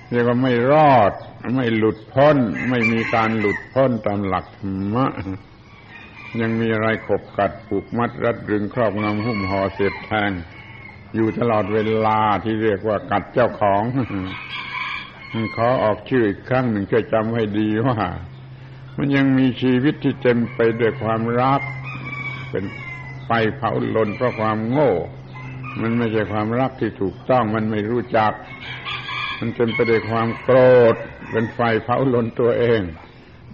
[0.09, 1.11] เรียกว่าไม่รอด
[1.55, 2.38] ไม่หลุดพ้น
[2.69, 5.07] ไม่มีการหลุดพ้นตามหลักธรรมะ
[6.41, 10.32] ยังมีอะไรขบกัดผูกมัดรัดรึงครอบงำหุ้มห่อเสียบแทง
[11.15, 13.84] อยู่ตลอดเวลาที่เรียกว่ากัดเจ้าของ
[15.55, 17.99] ขอออกชื่ออีกครั้งหนึ่งช่วยจำให้ดีว่า
[18.97, 21.61] มันยังมีชีวิตที่เต็มไปด้วยความรัก
[22.49, 22.63] เป็น
[23.26, 24.93] ไฟเผาลนเพราะความโง่
[25.82, 28.32] มันไม่ใช่ความรักที่ถูกต้องมันไม่รู้จัก
[29.39, 30.57] มันเป็นไปด้วยความโกร
[30.93, 30.95] ธ
[31.32, 32.82] เป็นไฟเผาลนตัวเอง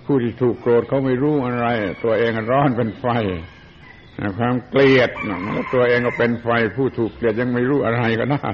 [0.06, 1.68] ผู้ที่ถูกโกรธเขาไม่รู้อะไร
[2.04, 3.06] ตัวเองร้อนเป็นไฟ
[4.40, 5.10] ความเกลียด
[5.74, 8.48] ตัวเองก็เป็นไฟ ผู้ถูกเกลียดยังไม่รู้อะไรก็ได้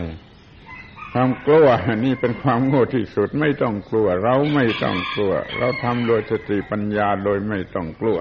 [1.14, 1.68] ความกลัว
[2.05, 8.20] นี่เป็นความโง่ที่สุดไม่ต้องกลัว เราไม่ต้องกลัว เราทำโดยสติปัญญาโดยไม่ต้องกลัว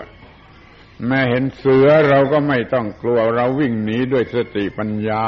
[1.06, 5.22] แม้เห็นเสือเราก็ไม่ต้องกลัวเราวิ่งหนีด้วยสติปัญญา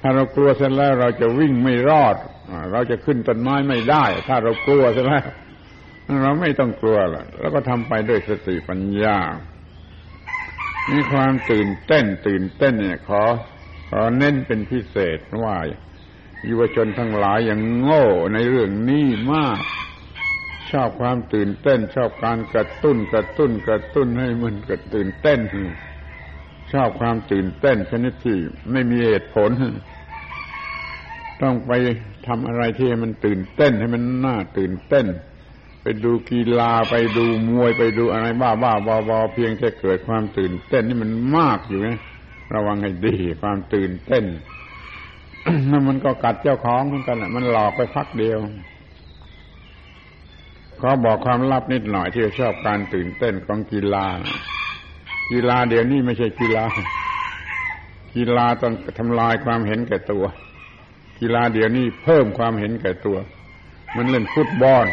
[0.00, 2.16] ถ้าเรากลัวเสร็จแล้วเราจะวิ่งไม่รอด
[2.72, 5.24] เราจะขึ้นต้นไม้ไม่ได้ ถ้าเรากลัวเสร็จแล้ว
[6.22, 9.18] เราไม่ต้องกลัวละแล้วก็ทำไปด้วยสติปัญญา
[10.90, 13.22] มีความตื่นเต้น ตื่นเต้นเนี่ยขอ
[13.90, 15.56] ขอเน้นเป็นพิเศษว่า
[16.48, 19.58] ยุวชนทั้งหลายย่างโง่ในเรื่องนี้มาก
[20.72, 25.40] ชอบความตื่นเต้น ชอบการกระตุ้นกระตุ้นกระตุ้นให้มันกระตื่นเต้น
[26.72, 28.36] ชอบความตื่นเต้นชนิดที่
[28.72, 29.50] ไม่มีเหตุผล
[31.42, 31.72] ต้องไป
[32.26, 35.06] ทำอะไรที่มันตื่นเต้นให้มันน่าตื่นเต้น
[35.82, 41.98] ไปดูกีฬาไปดูมวยไปดูอะไรบ้าบ้าบอบอเพียงแค่เกิดความตื่นเต้นนี่มันมากอยู่นะ
[42.54, 44.24] ระวังให้ดีความตื่นเต้น
[45.70, 48.38] นั่นมันก็กัดเจ้าของเหมือนกันแหละมันหลอกไปพักเดียว
[50.80, 54.06] ขอบอกความลับนิดหน่อยที่ชอบการตื่นเต้นของกีฬา
[55.30, 56.64] กีฬาเดี๋ยวนี้ไม่ใช่กีฬา
[58.14, 60.24] กีฬาต้องทำลายความเห็นแก่ตัว
[61.20, 63.18] กีฬาเดี๋ยวนี้เพิ่มความเห็นแก่ตัว
[63.96, 64.86] มันเล่นฟุตบอล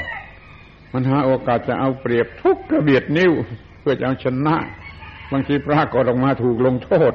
[0.94, 3.32] มันหาโอกาสจะเอาเปรียบทุกกระเบียดนิ้ว
[3.80, 4.56] เพื่อจะเอาชนะ
[5.32, 7.14] บางทีปรากฏออกมาถูกลงโทษ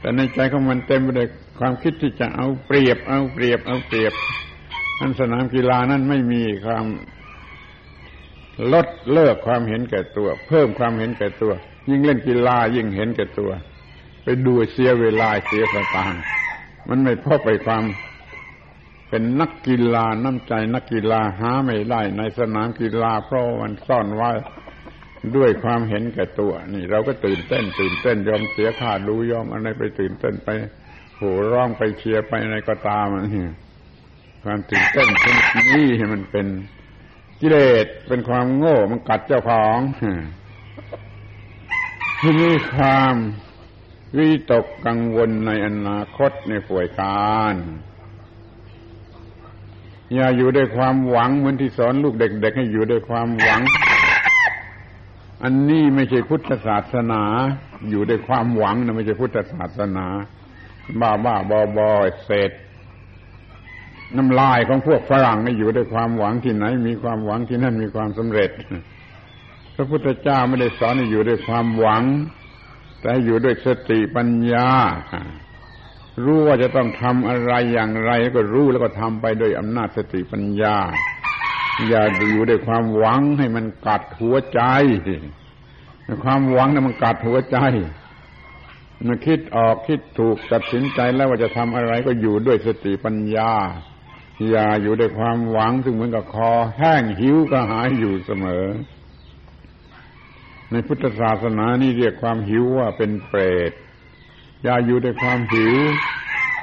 [0.00, 1.28] แต่ในใจของมันเต็มไปด้วย
[1.58, 4.12] ความคิดที่จะเอาเปรียบ เอาเปรียบ เอาเปรียบ
[5.00, 6.84] อันสนามกีฬานั้นไม่มีความ
[8.72, 11.52] ลดเลิกความเห็นแก่ตัว เพิ่มความเห็นแก่ตัว
[11.88, 13.50] ยิ่งเล่นกีฬายิ่งเห็นแก่ตัว
[14.22, 16.22] ไปดูเสียเวลาเสียสตางค์
[16.88, 17.84] มันไม่พบไปความ
[19.08, 24.30] เป็นนักกีฬาน้ำใจนักกีฬาหาไม่ได้ในสนามกีฬาเพราะมันซ่อนไว้
[25.36, 30.48] ด้วยความเห็นแก่ตัว นี่ เราก็ตื่นเต้น ตื่นเต้นยอมเสียค่าดูยอมอะไรไปตื่นเต้นไป
[31.16, 33.46] โหร้องไปเชียร์ไปอะไรก็ตามนี่
[34.44, 36.46] ความตื่นเต้นชนิดนี้มันเป็น
[37.40, 39.78] กิเลสเป็นความโง่มันกัดเจ้าของ
[42.20, 43.14] ที่นี่ความ
[44.16, 47.54] วิตกกังวลในอนาคตในฝ่วยการ
[50.14, 53.60] อย่าอยู่ด้วยความหวังเหมือนที่สอนลูกเด็ก ๆ ให้อยู่ด้วยความหวัง
[55.42, 57.22] อันนี้ไม่ใช่พุทธศาสนา
[57.90, 60.06] อยู่ด้วยความหวังนะไม่ใช่พุทธศาสนา
[61.00, 61.90] บ้าบ้าบอบอ
[62.24, 62.50] เศษ
[64.16, 68.50] น้ำลายของพวกฝรั่งไม่อยู่ด้วยความหวังที่ไหน มีความหวังที่นั่นมีความสำเร็จ
[69.74, 72.02] พระพุทธเจ้าไม่ได้สอนให้อยู่ด้วยความหวัง
[73.02, 74.68] แต่อยู่ด้วยสติปัญญา
[76.24, 80.76] รู้ว่าจะต้องทำอะไรอย่างไรก็รู้แล้วก็ทำไปโดยอำนาจสติปัญญา
[81.88, 84.60] อย่าอยู่ด้วยความหวังให้มันกัดหัวใจ
[86.24, 87.58] ความหวังนั้นมันกัดหัวใจ
[89.06, 93.52] มันคิดออกคิดถูกตัดสินใจแล้วว่าจะทำอะไรก็อยู่ด้วยสติปัญญา
[94.54, 98.66] ยาอยู่ด้วยความหวังซึ่งเหมือนกับคอ แห้งหิวก็หายอยู่เสมอ
[100.70, 103.72] ในพุทธศาสนานี่เรียกความหิวว่าเป็นเปรต
[104.66, 105.74] ยาอยู่ด้วยความหิว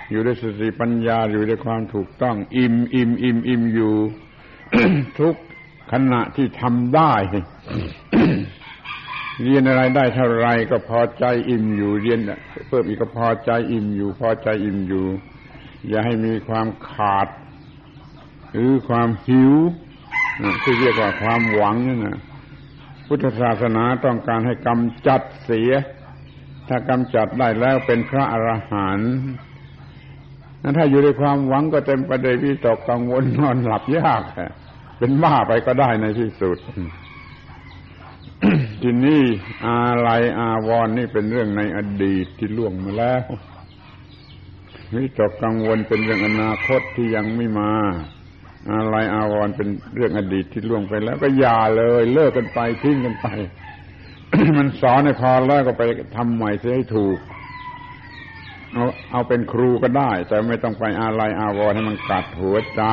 [0.10, 3.96] อยู่ด้วยสติปัญญาอยู่ด้วยความถูกต้อง อิ่มอิ่มอิ่มอิ่มอยู่
[5.20, 5.36] ทุก
[5.92, 7.14] ขณะที่ทำได้
[9.42, 12.20] เรียนอะไรได้เท่าไรก็พอใจอิ่มอยู่เรียน
[12.68, 15.06] เพิ่มอีกก็พอใจอิ่มอยู่ พอใจอิ่มอยู่
[15.88, 17.28] อย่าให้มีความขาด
[18.56, 19.54] รือความหิว
[20.64, 22.20] ที่เรียกว่าความหวังนั่นนะ
[23.08, 25.72] พุทธศาสนาต้องการให้กำจัดเสีย
[26.68, 29.14] ถ้ากำจัดได้แล้วเป็นพระอรหันต์
[30.62, 34.24] นั้นถ้าอยู่ในความหวังก็เต็มไปด้วยวิตกกังวลนอนหลับยาก
[34.98, 36.58] เป็นบ้าไปก็ได้ในที่สุด
[38.82, 39.22] ทีนี้
[39.66, 43.24] อาลัยอาวรนนี่เป็นเรื่องในอดีตที่ล่วงมาแล้ว
[44.96, 47.74] วิตกกังวลเป็นเรื่องอนาคตที่ยังไม่มา
[48.72, 53.28] อาลัยอาวรเป็นเรื่องอดีตที่ล่วงไปแล้ว ก็อย่าเลย เลิกกันไปทิ้งกันไป
[54.58, 55.84] มันสอนในพอแล้วก็ไป
[56.16, 57.18] ทำใหม่เสียให้ถูก
[58.74, 62.84] เอาเอาเป็นครูก็ได้ แต่ไม่ต้องไปอาลัยอาวรให้มันกัดหัวใจ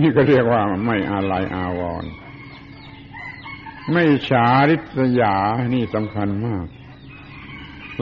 [0.00, 2.04] นี่ก็เรียกว่าไม่อาลัยอาวร
[3.92, 5.36] ไม่ฉาริษยา
[5.74, 6.66] นี่สำคัญมาก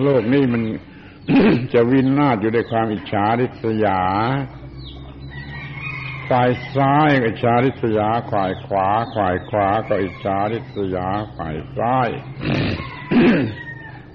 [0.03, 0.63] โลกนี้มัน
[1.73, 4.01] จะวินนาศอยู่ด้วยความอิจฉาริษยา
[6.31, 12.09] ฝ่ายซ้ายก็อิจฉาริษยาฝ่ายขวาฝ่ายขวาก็อิจฉาริษยาฝ่ายซ้าย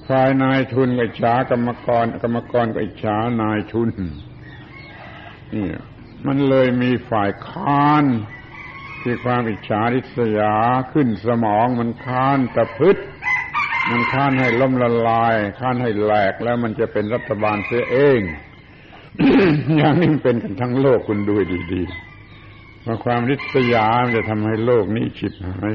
[0.08, 3.90] ฝ่ายนายทุนก็อิจฉากรรมกร กรรมกรก็อิจฉานายทุน
[5.54, 5.70] นี่
[6.28, 8.06] มันเลยมีฝ่ายค้าน
[9.02, 10.56] ที่ความอิจฉาริษยา
[10.94, 12.98] ขึ้นสมองมันค้านตะพึด
[13.90, 18.22] มันค้านให้ล้มละลาย ค้านให้แหลกแล้วมันจะเป็นรัฐบาลเสียเอง
[19.78, 21.36] อย่างนี้เป็นกันทั้งโลกคุณดู
[21.74, 25.74] ดีๆว่าความริษยามันจะทำให้โลกนี้ฉิบหาย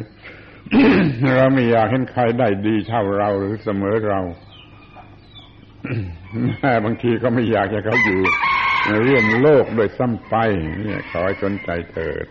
[1.36, 4.20] เราไม่อยากเห็นใครได้ดีเท่าเราหรือเสมอเรา
[6.58, 8.20] แม่บางทีก็ไม่อยากจะเขาอยู่
[9.06, 10.34] ร่วมโลกโดยซ้ำไป
[10.82, 12.26] เนี่ยขอให้สนใจเถิด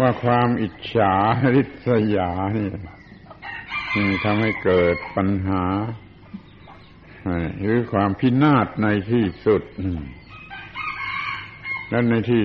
[0.00, 1.14] ว่าความอิจฉา
[1.56, 2.68] ริษยานี่
[4.24, 5.64] ทำให้เกิดปัญหา
[7.60, 9.62] หรือความพินาศในที่สุด
[11.88, 12.42] แล้วในที่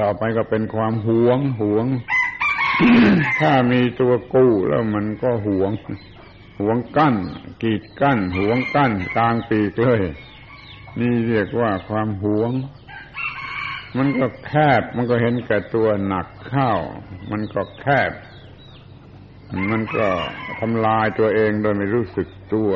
[0.00, 1.86] ต่อไปก็เป็นความหวงหวง
[3.40, 5.72] ถ้ามีตัวกู้แล้วมันก็หวง
[6.60, 7.14] หวงกั้น
[7.62, 10.00] กีดกั้น หวงกั้นกลางปีกเลย
[11.00, 12.50] นี่เรียกว่าความหวง
[13.96, 16.72] มันก็แคบ มันก็เห็นแก่ตัวหนักเข้า
[17.30, 18.12] มันก็แคบ
[19.70, 20.08] มันก็
[20.60, 22.70] ทำลายตัวเองโดยไม่รู้สึกตัว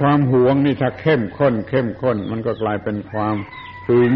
[0.00, 3.36] ความหวงนี่ถ้าเข้มข้น เข้มข้น มันก็กลายเป็นความ
[3.88, 4.14] หึง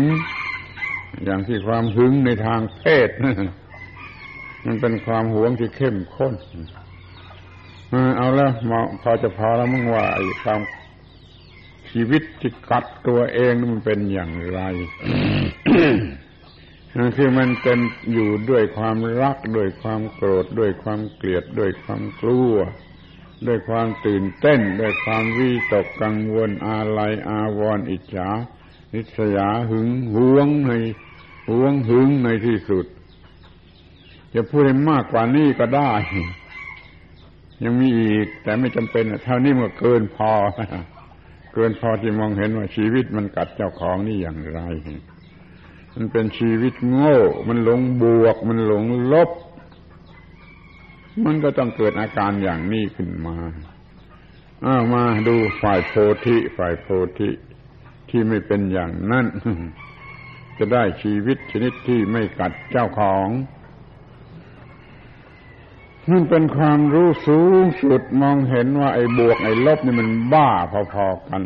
[1.25, 3.11] อย่างที่ความหึงในทางเพศ
[4.67, 6.35] มันเป็นความหวงที่เข้มข้น
[8.17, 8.51] เอาแล้ว
[9.03, 10.61] พอจะพอแล้วมึงว่าไอ้ความ
[11.91, 14.61] ชีวิตที่กัดตัวเองมันเป็นอย่างไร
[17.17, 17.79] คือมันเป็น
[18.13, 22.55] อยู่ด้วยความรัก ด้วยความโกรธ ด้วยความเกลียด ด้วยความกลัว
[23.47, 28.31] ด้วยความตื่นเต้น ด้วยความวิตกกังวลอาลัยอาวรณ์อิจฉา
[28.95, 30.73] นิสยาหึงหวงใน
[31.49, 32.87] หวงหึงในที่สุด
[34.35, 35.93] จะพูดให้มากกว่านี้ก็ได้
[37.65, 40.33] ยังมีอีก แต่ไม่จำเป็นเท่านี้มันเกินพอ
[41.55, 44.61] เกินพอที่มองเห็นว่าชีวิตมันกัดเจ้าของนี่อย่างไร
[45.95, 47.19] มันเป็นชีวิตโง่
[47.49, 49.31] มันหลงบวก มันหลงลบ
[51.25, 53.37] มันก็ต้องเกิดอาการอย่างนี้ขึ้นมา
[54.65, 55.93] อ้ามาดูฝ่ายโพ
[56.27, 56.87] ธิฝ่ายโพ
[57.19, 57.31] ธิ
[58.11, 59.27] ที่ไม่เป็นอย่างนั้น
[60.59, 63.29] จะได้ชีวิตชนิดที่ไม่กัดเจ้าของ
[66.11, 70.51] มันเป็นความรู้สูงสุดมองเห็นว่าไอ้บวกไอ้ลบนี่มันบ้า
[70.95, 71.43] พอๆกัน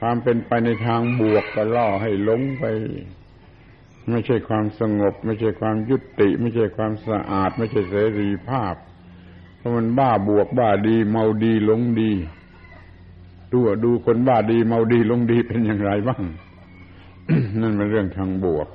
[0.00, 2.64] ความเป็นไปในทางบวกก็ล่อให้หลงไป
[4.10, 8.74] ไม่ใช่ความสงบ ไม่ใช่ความยุติ ไม่ใช่ความสะอาด ไม่ใช่เสรีภาพ
[9.56, 12.12] เพราะมันบ้าบวกบ้าดี เมาดีหลงดี
[13.52, 16.22] ดูดูคนบ้าดีเมาดีหลงดีเป็นอย่างไรบ้าง
[17.60, 18.68] นั่นเป็นเรื่องทางบวก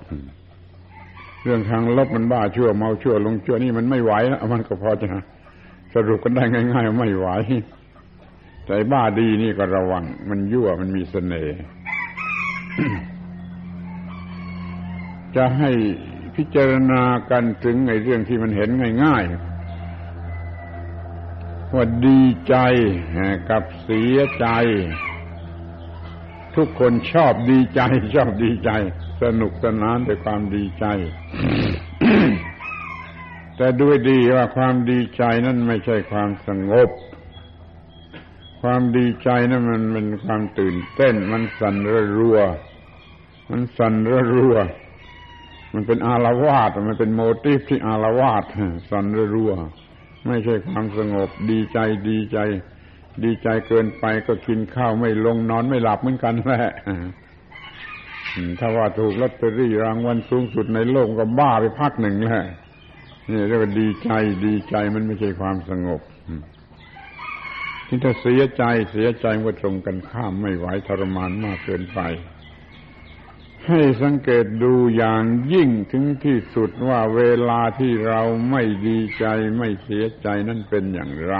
[1.44, 5.08] เรื่องทางลบมันบ้าชั่วเมาชั่วลงชั่วนี่มันไม่ไหวแล้วมันก็พอจะ
[5.94, 7.28] สรุปกันได้ง่ายๆไม่ไหว
[8.66, 11.58] ใจบ้าดีนี่ก็ระวัง มันยั่วมันมีเสน่ห์
[15.36, 15.72] จะให้
[16.36, 18.70] พิจารณากันถึงไอ้เรื่องที่มันเห็น
[19.04, 19.34] ง่ายๆ
[21.74, 22.56] ว่าดีใจ
[23.50, 24.48] กับเสียใจ
[26.56, 27.82] ทุกคนชอบดีใจ
[28.16, 28.72] ชอบดีใจ
[29.24, 30.86] สนุกสนานด้วยความดีใจ
[33.58, 36.90] แต่ด้วยดีว่าความดีใจนั่นไม่ใช่ความสงบ
[38.62, 42.40] ความดีใจนั่นมันเป็นความตื่นเต้น มันสั่นระรัว
[43.50, 44.56] มันสั่นระรัว
[45.74, 48.44] มันเป็นอารวาสมันเป็นโมทีฟที่อารวาส
[48.90, 49.54] สันร,รัว
[50.28, 52.40] ไม่ใช่ความสงบ ดีใจดีใจ
[53.24, 56.74] ดีใจเกินไปก็กินข้าวไม่ลงนอนไม่หลับเหมือนกันแหละ
[58.60, 62.46] ถ้าว่าถูกลอตเตอรี่รางวัลสูงสุดในโลกก็บ้าไปพักหนึ่งแหล้ว
[63.30, 64.12] นี่เรียกว่าดีใจ
[64.46, 66.02] ดีใจมันไม่ใช่ความสงบ
[67.88, 72.00] ที่ถ้าเสียใจเสียใจว่าตรงกันข้ามไม่ไหวทรมานมากเกินไป
[73.70, 79.26] ให้สังเกตดูอย่างยิ่งถึงที่สุดว่าเวลาที่เราไม่ดีใจ
[79.58, 81.38] ไม่เสียใจนั่นเป็นอย่างไร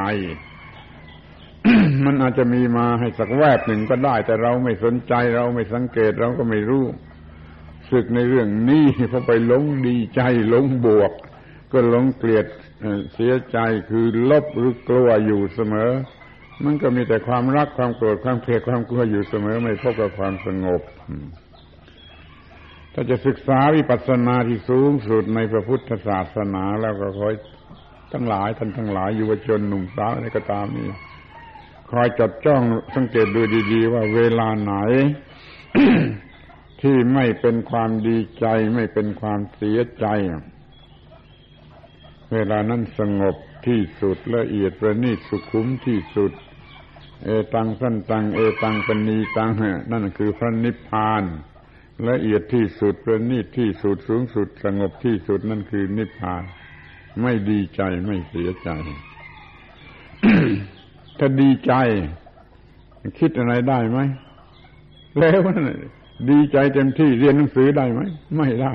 [2.06, 6.86] มันอาจจะมีมาให้สักแวบหนึ่งก็ได้ แต่เราไม่สนใจเราไม่สังเกตเราก็ไม่รู้
[7.92, 11.12] สึกในเรื่องนี้เพอไปหลงดีใจหลงบวก
[11.72, 12.46] ก็หลงเกลียด
[13.14, 13.58] เสียใจ
[13.90, 15.92] คือลบหรือกลัวอยู่เสมอ
[16.64, 20.82] มันก็มีแต่ความรักความโกรธความเกลียดความกลัวอยู่เสมอ ไม่พบกับความสงบ
[22.94, 27.34] ถ้าจะศึกษาวิปัสสนาที่สูงสุดในพระพุทธศาสนาแล้วก็คอย
[28.14, 30.86] ทั้งหลายท่านทั้งหลายยู่วชนหนุ่มสาวอะไรก็ตามนี่
[31.92, 32.62] คอยจับจ้อง
[32.96, 33.42] สังเกตดู
[33.74, 34.74] ดี ๆ ว่าเวลาไหน
[36.82, 40.06] ที่ไม่เป็นความดีใจ ไม่เป็นความเสียใจ
[42.34, 43.36] เวลานั้นสงบ
[43.68, 46.32] ที่สุดละเอียดประณีตสุขุมที่สุด
[47.24, 49.50] เอตังสั้นตัง เอตังปณีตัง
[49.92, 51.24] นั่นคือพระนิพพาน
[52.10, 56.44] ละเอียดที่สุดประณีตที่สุดสูงสุดสงบที่สุดนั่นคือนิพพาน
[57.22, 58.70] ไม่ดีใจไม่เสียใจ
[61.20, 61.74] ถ้าดีใจ
[63.20, 64.00] คิดอะไรได้ไหม
[65.20, 65.40] แล้ว
[66.30, 68.02] ดีใจเต็มที่เรียนหนังสือได้ไหม
[68.38, 68.74] ไม่ได้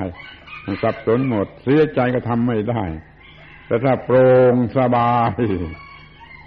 [0.83, 2.83] สับสนหมด เสียใจก็ทำไม่ได้
[3.65, 5.41] แต่ถ้าโปร่งสบาย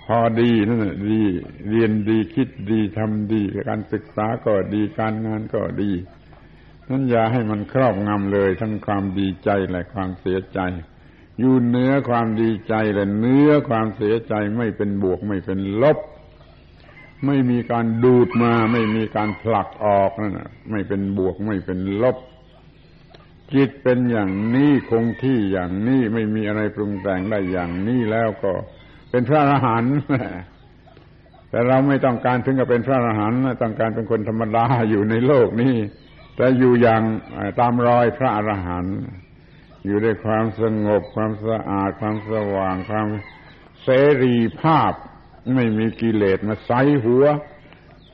[0.07, 1.23] พอดีนั่นดี
[1.71, 5.91] เรียนดีคิดดีทำดี การศึกษาก็ดีการงานก็ดี
[6.91, 10.61] นั้นอย่าให้มันครอบงำเลย ทั้งความดีใจและความเสียใจ
[11.39, 15.99] อยู่เนื้อความดีใจและเนื้อความเสียใจไม่เป็นบวกไม่เป็นลบ
[17.27, 20.39] ไม่มีการดูดมา ไม่มีการผลักออกนั่น
[20.71, 22.17] ไม่เป็นบวกไม่เป็นลบ
[23.53, 28.53] จิตเป็นอย่างนี้คงที่อย่างนี้ไม่มีอะไรปรุงแต่งได้อย่างนี้แล้วก็
[29.11, 29.95] เป็นพระอรหันต์
[31.51, 35.75] แต่เราไม่ต้องการถึงกับเป็นพระอรหันต์ต้องการเป็นคนธรรมดาอยู่ในโลกนี้
[36.43, 37.03] แต่อยู่อย่าง
[37.61, 38.99] ตามรอยพระอรหันต์
[39.85, 43.07] อยู่ด้วยความสงบความสะอาดความสว่างความ
[43.83, 43.89] เส
[44.23, 44.93] รีภาพ
[45.55, 47.25] ไม่มีกิเลสมาใส่หัว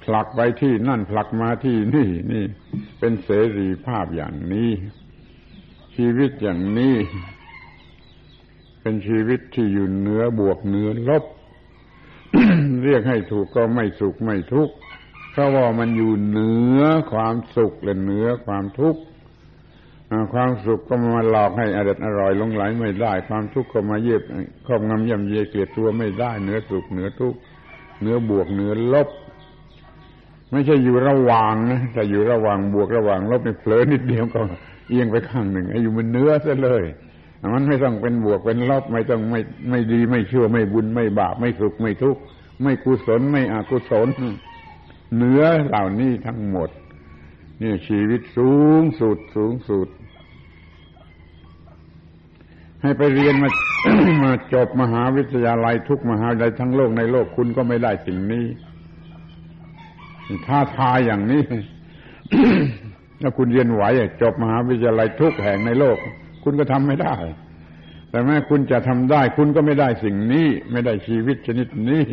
[0.05, 2.45] ผลักไปที่นั่นผลักมาที่นี่นี่
[2.99, 4.71] เป็นเสรีภาพอย่างนี้
[5.97, 6.97] ชีวิตอย่างนี้
[8.81, 11.25] เป็นชีวิตที่อยู่เหนือบวกเหนือลบ
[12.85, 14.75] เรียกให้ถูกก็ไม่สุขไม่ทุกข์
[15.39, 16.83] ราะว่ามันอยู่เหนือ
[17.13, 19.01] ความสุขและเหนือความทุกข์
[20.33, 24.23] ความสุขก็มาหลอกให้อร่อยอร่อยลงไหลไม่ได้ ความทุกข์ก็มาเย็บ
[24.67, 27.39] ครอบงำย่ำเยเกลียดตัวไม่ได้เหนือสุขเหนือทุกข์
[28.01, 29.09] เหนือบวกเหนือลบ
[30.53, 34.41] ไม่ใช่อยู่ระหว่างนะแต่อยู่ระหว่างบวกระหว่างลบในเผลอนิดเดียวก็
[34.89, 36.85] เอียงไปข้างหนึ่งไอ้อยู่มันเนื้อซะเลย
[37.55, 42.21] มันไม่ต้องเป็นบวกเป็นลบไม่ต้องไม่ไม่ดีไม่ชั่วไม่บุญไม่บาปไม่สุขไม่ทุกข์
[42.63, 44.09] ไม่กุศลไม่อกุศล
[45.15, 46.71] เหนือเหล่านี้ทั้งหมด
[47.63, 49.89] นี่ชีวิตสูงสุดสูงสุด
[52.83, 53.51] ให้ไปเรียนมา
[54.25, 58.47] มาจบมหาวิทยาลัยทุกมหาวิทยาลัยทั้งโลกในโลกคุณก็ไม่ได้สิ่งนี้
[60.47, 61.43] ท้าทายอย่างนี้
[63.21, 63.83] ถ้าคุณเรียนไหว
[64.23, 65.97] จบมหาวิทยาลัยทุกแห่งในโลก
[66.45, 67.15] คุณก็ทำไม่ได้
[68.11, 72.05] แต่แม้คุณจะทำได้ คุณก็ไม่ได้สิ่งนี้ ไม่ได้ชีวิตชนิดนี้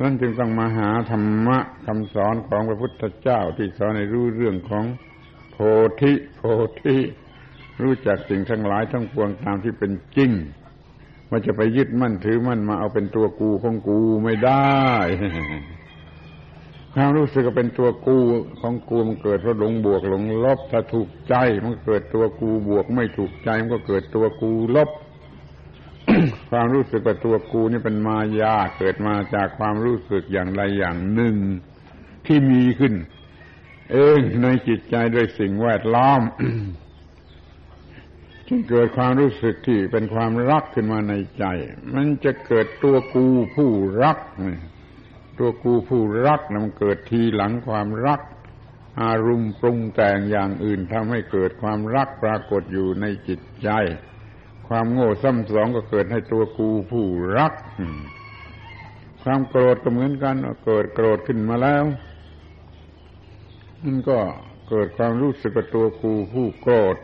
[0.00, 4.84] นั้นจึงต้องมาหาธรรมะคำสอนของพระพุทธเจ้าที่สอนในรู้เรื่องของ
[5.52, 5.56] โพ
[6.00, 6.40] ธิโพ
[6.82, 6.96] ธิ
[7.82, 10.30] รู้จักสิ่งทั้งหลายทั้งปวงตามที่เป็นจริง
[11.30, 14.74] ว่าจะไปยึดมั่นถือมั่นมาเอาเป็นตัวกูของกูไม่ได้
[16.94, 18.18] ความรู้สึกเป็นตัวกู
[18.60, 21.34] ของกูมันเกิดเพราะหลงบวกหลงลบถ้าถูกใจ
[21.64, 24.90] มันเกิดตัวกูบวก ไม่ถูกใจมันก็เกิดตัวกูลบ
[26.50, 31.36] ความรู้สึกว่าตัวกูนี่เป็นมายาเกิดมาจากความรู้สึกอย่างใดอย่างหนึ่ง
[32.26, 32.94] ที่มีขึ้น
[33.92, 36.20] เองในจิตใจด้วยสิ่งแวดล้อม
[38.48, 41.44] จึงเกิดความรู้สึกที่เป็นความรักขึ้นมาในใจ
[41.94, 43.26] มันจะเกิดตัวกู
[43.56, 43.70] ผู้
[44.02, 44.18] รัก
[45.38, 48.20] ตัวกูผู้รักนะมันเกิดทีหลังความรัก
[49.02, 53.68] อารมณ์ปรุงแต่งอย่างอื่นทำให้เกิดความรักปรากฏอยู่ในจิตใจ
[54.68, 57.06] ความโง่ซ้ำสองก็เกิดให้ตัวกูผู้
[57.36, 57.52] รัก
[59.22, 61.84] ความโกรธก็เหมือนกันเกิดโกรธขึ้นมาแล้ว
[63.82, 64.18] มันก็
[64.68, 66.96] เกิดความรู้สึกกับตัวกูผู้โกรธ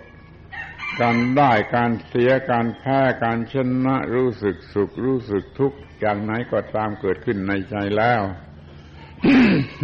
[1.00, 3.54] การได้การเสียการแพ้การช
[3.86, 8.22] นะรู้สึกสุขรู้สึกทุกข์อย่างไหนก็ตามเกิดขึ้นในใจแล้ว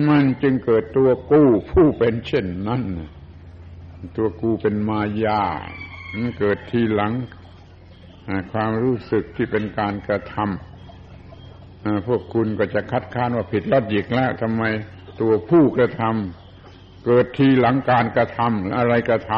[0.09, 2.83] มันจึงเกิดตัวกู้ผู้เป็นเช่นนั้น
[4.17, 5.43] ตัวกูเป็นมายา
[6.19, 7.13] มันเกิดทีหลัง
[8.53, 14.63] ความรู้สึกที่เป็นการกระทำพวกคุณก็จะคัดค้านว่าผิดลอดหยิกแล้วทำไม
[15.21, 19.33] ตัวผู้กระทำเกิดทีหลังการกระทำอะไรกระท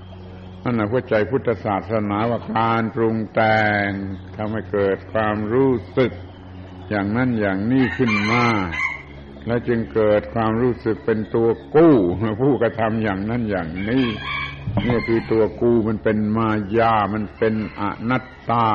[0.00, 3.88] ำนั่นแหละหัวใจพุทธศาสนาว่าการปรุงแต่ง
[4.36, 6.12] ทำให้เกิดความรู้สึก
[6.88, 8.44] อย่างนั้นอย่างนี้ขึ้นมา
[9.46, 11.96] และจึงเกิดความรู้สึกเป็นตัวกู้
[12.40, 14.04] ผู้กระทำอย่างนั้นอย่างนี้
[14.86, 16.48] นี่คือตัวกูมันเป็นมา
[16.78, 18.66] ยา มันเป็นอนัตตา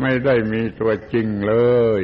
[0.00, 1.54] ไม่ได้มีตัวจริงเล
[1.98, 2.00] ย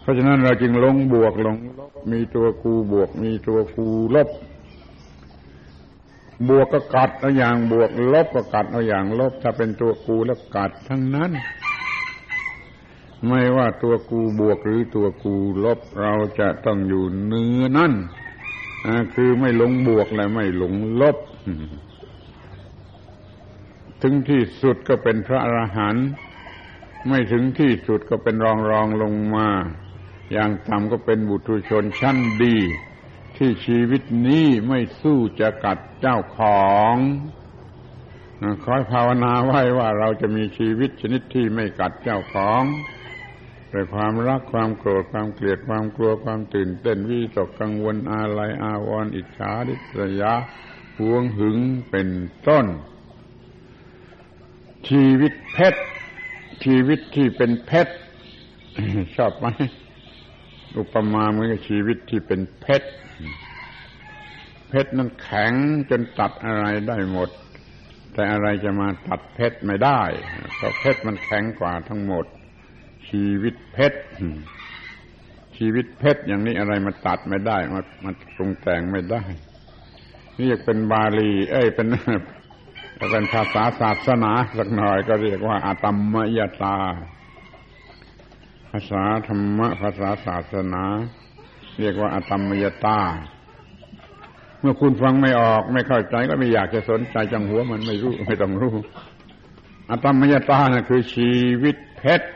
[0.00, 4.28] เพราะฉะนั้นเราจึงลงบวกลงลบมีตัวกูบวก มีตัวกูลบ
[6.48, 11.32] บวกก็กัดเอาอย่างบวก ลบก็กัดเอาอย่างลบ ถ้าเป็นตัวกูแล้วกัดทั้งนั้น
[13.26, 15.34] ไม่ว่าตัวกูบวกหรือตัวกู
[15.64, 17.92] ลบเราจะต้องอยู่เนื้อนั่น
[19.14, 21.16] คือไม่หลงบวกและไม่หลงลบ
[24.02, 26.08] ถึงที่สุดก็เป็นพระอรหันต์
[27.08, 29.48] ไม่ถึงที่สุดก็เป็นรองรองลงมา
[30.32, 32.56] อย่างต่ำก็เป็นบุตรชนชั้นดี
[33.36, 36.94] ที่ชีวิตนี้ไม่สู้จะกัดเจ้าของ
[38.64, 42.62] คอยภาวนาไว้ว่าเราจะมีชีวิตชนิดที่ไม่กัดเจ้าของ
[43.72, 49.80] ด้วยความรักความโกรธความเกลียดความกลัวความตื่นเต้นวิตกกังวลอาลัยอาวรณ์อิจฉาดิษ
[50.20, 50.34] ยา
[50.98, 51.58] หวงหึง
[51.90, 52.08] เป็น
[52.48, 52.66] ต้น
[54.88, 55.80] ชีวิตเพชร
[56.64, 57.92] ชีวิตที่เป็นเพชร
[59.16, 59.46] ชอบไหม
[60.78, 62.88] อุปมาเหมือนกับชีวิตที่เป็นเพชร
[64.68, 65.52] เพชรนั้นแข็ง
[65.90, 67.30] จนตัดอะไรได้หมด
[68.12, 70.00] แต่อะไรจะมาตัดเพชรไม่ได้
[70.54, 72.24] เพราะเพชรมันแข็งกว่าทั้งหมด
[73.08, 74.00] ชีวิตเพชร
[75.56, 79.22] ชีวิตเพชรอย่างนี้อะไรมาตัดไม่ได้มามาปรุงแต่งไม่ได้
[80.40, 81.88] นี่เป็นบาลี เอ้ยเป็น
[83.10, 86.76] เป็นภาษาศาสนาสักหน่อยก็เรียกว่าอาตมมยตา
[88.70, 90.84] ภาษาธรรมะภาษาศาสนา
[91.80, 92.98] เรียกว่าอาตมมยตา
[94.60, 98.74] เมื่อคุณฟังไม่ออกไม่เข้าใจก็ไม่อยากจะสนใจจังหัวมันไม่รู้ไม่ต้องรู้
[99.90, 101.32] อาตมมยตานะ่ะคือชี
[101.62, 102.26] วิตเพชร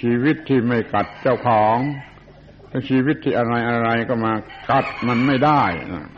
[0.00, 1.78] ชีวิตที่ไม่กัดเจ้าของ
[2.88, 4.32] ชีวิตที่อะไรอะไรก็มา
[4.70, 5.62] กัดมันไม่ได้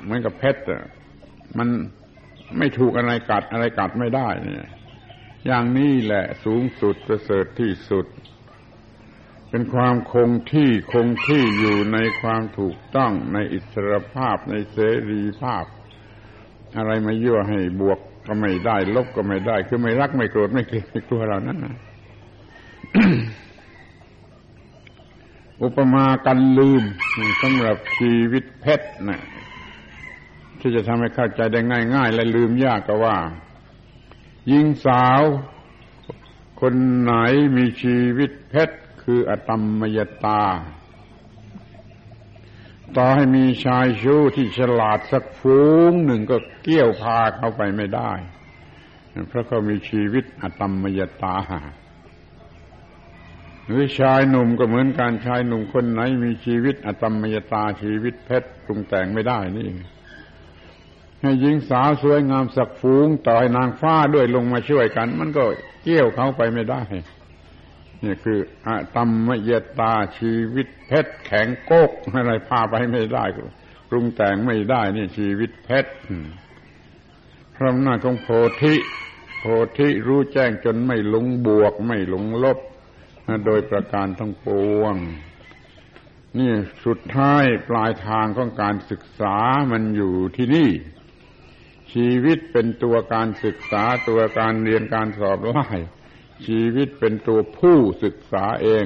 [0.04, 0.62] เหมือนกับเพชร
[1.58, 1.68] มัน
[2.58, 4.70] ไม่ถูกอะไรกัดอะไรกัดไม่ได้เนี่ย
[5.46, 8.06] อย่างนี้แหละสูงสุดประเสริฐที่สุด
[9.50, 14.78] เป็นความคงที่คงที่อยู่ในความถูกต้องในอิสรภาพในเส
[15.10, 15.64] รีภาพ
[16.76, 21.76] อะไรมายั่วให้บวกก็ไม่ได้ ลบก็ไม่ได้ คือไม่รักไม่โกรธไม่เกลียดไม่กลัวเรานั้นนะ
[25.62, 26.82] อุปมากันลืม
[27.42, 29.22] สำหรับชีวิตเพชรนะ
[30.60, 31.60] ที่จะทำให้เข้าใจได้
[31.94, 33.18] ง่าย ๆ และลืมยากก็ว่า
[34.46, 35.22] หญิงสาว
[36.60, 37.14] คนไหน
[37.56, 40.42] มีชีวิตเพชรคืออตมมยตา
[42.96, 48.12] ต่อให้มีชายชู้ที่ฉลาดสักฟูงหนึ่งก็เกี่ยวพาเข้าไปไม่ได้
[49.28, 51.36] เพราะเขามีชีวิตอตมมยตา
[53.70, 59.68] หรือชายหนุ่มก็เหมือนการชายหนุ่มคนไหน มีชีวิตอตมมยตาชีวิตเพชรปรุงแต่งไม่ได้นี่
[61.20, 65.44] ให้หญิงสาวสวยงามสักฟูงต่อยนางฟ้าด้วยลงมาช่วยกัน มันก็
[65.82, 66.80] เกี่ยวเขาไปไม่ได้
[68.04, 73.24] นี่คืออะตมมยตาชีวิตเพชรแข็งโกกอะไรพาไปไม่ได้
[73.88, 75.92] ปรุงแต่งไม่ได้นี่ชีวิตเพชร
[77.54, 78.28] พระนาของโพ
[78.62, 78.74] ธิ
[79.38, 79.44] โพ
[79.78, 82.58] ธิรู้แจ้งจนไม่หลงบวก ไม่หลงลบ
[83.46, 84.48] โดยประการทั้งป
[84.78, 84.94] วง
[86.38, 86.52] นี่
[86.84, 89.36] สุดท้ายปลายทางของการศึกษา
[89.72, 90.70] มันอยู่ที่นี่
[91.92, 95.66] ชีวิตเป็นตัวการศึกษาตัวการเรียนการสอบไล่
[96.46, 98.84] ชีวิตเป็นตัวผู้ศึกษาเอง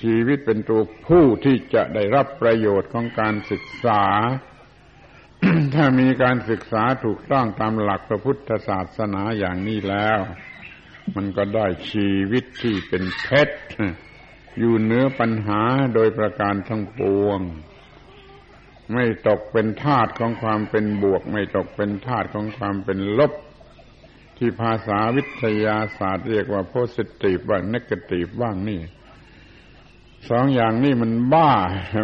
[0.00, 4.02] ชีวิตเป็นตัวผู้ที่จะได้รับประโยชน์ของการศึกษา
[5.74, 10.20] ถ้ามีการศึกษาถูกต้องตามหลักพระพุทธศาสนาอย่างนี้แล้ว
[11.14, 13.56] มันก็ได้ชีวิตที่เป็นเพชร
[14.58, 15.62] อยู่เหนือปัญหา
[15.94, 17.40] โดยประการทั้งปวง
[18.92, 23.32] ไม่ตกเป็นทาตุของความเป็นบวก ไม่ตกเป็นทาตุของความเป็นลบ
[24.38, 28.80] ที่ภาษาวิทยาศาสตร์เรียกว่าโพสิทีฟบ้างนกาทีฟบ้างนี่
[30.30, 31.50] สองอย่างนี้มันบ้า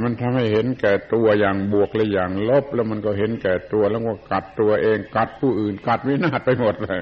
[0.05, 7.01] มันทำให้เห็นแก่ตัวอย่างบวกและอย่างลบ แล้วมันก็เห็นแก่ตัวแล้วก็กัดตัวเอง กัดผู้อื่น กัดวินาศไปหมดเลย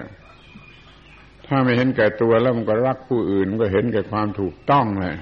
[1.48, 5.16] ถ้าไม่เห็นแก่ตัวแล้วมันก็รักผู้อื่นมันก็เห็นแก่ความถูกต้องเลย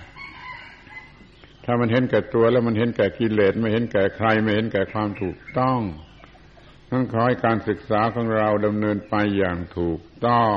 [1.65, 5.81] ถ้ามันเห็นแก่ตัวแล้วมันเห็นแก่กิเลสไม่เห็นแก่ใครไม่เห็นแก่ความถูกต้อง
[6.91, 10.57] ต้องขอให้การศึกษาของเราดำเนินไปอย่างถูกต้อง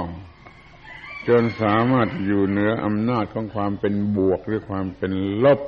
[1.27, 5.11] จนสามารถอยู่เหนืออำนาจของความเป็นบวกหรือความเป็น
[5.43, 5.59] ลบ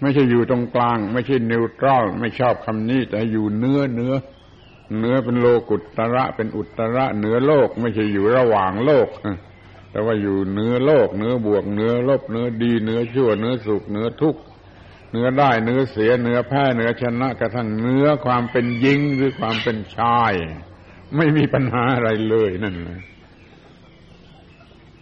[0.00, 4.14] ไม่ใช่อยู่ตรงกลาง ไม่ใช่นิวตรอลไม่ชอบคำนี้แต่อยู่เนื้อเนื้อ
[4.98, 9.08] เนื้อเป็นโลกุตระเป็นอุตระเหนือโลก ไม่ใช่อยู่ระหว่างโลก
[9.90, 14.40] แต่ว่าอยู่เนื้อโลกเนื้อบวกเนื้อลบเนื้อดีเนื้อชั่วเนื้อสุขเนื้อทุกข์
[15.10, 20.32] เนื้อได้เนื้อเสียเนื้อแพ้เนื้อชนะกระทั่งเนื้อความเป็นยิงหรือความเป็นชาย
[21.16, 23.00] ไม่มีปัญหาอะไรเลยนั่นเลย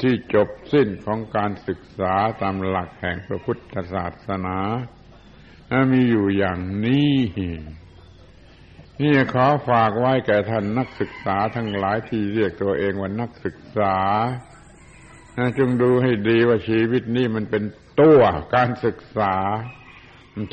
[0.01, 4.59] ที่จบสิ้นของการศึกษาตามหลักแห่งพระพุทธศาสนา
[5.93, 7.13] มีอยู่อย่างนี้
[9.03, 13.97] นี่ขอฝากไว้แก่ท่านนักศึกษาทั้งหลายที่เรียกตัวเองว่านักศึกษา
[15.59, 17.65] จงดูให้ดีว่าชีวิตนี้มันเป็น
[18.01, 18.21] ตัว
[18.55, 19.35] การศึกษา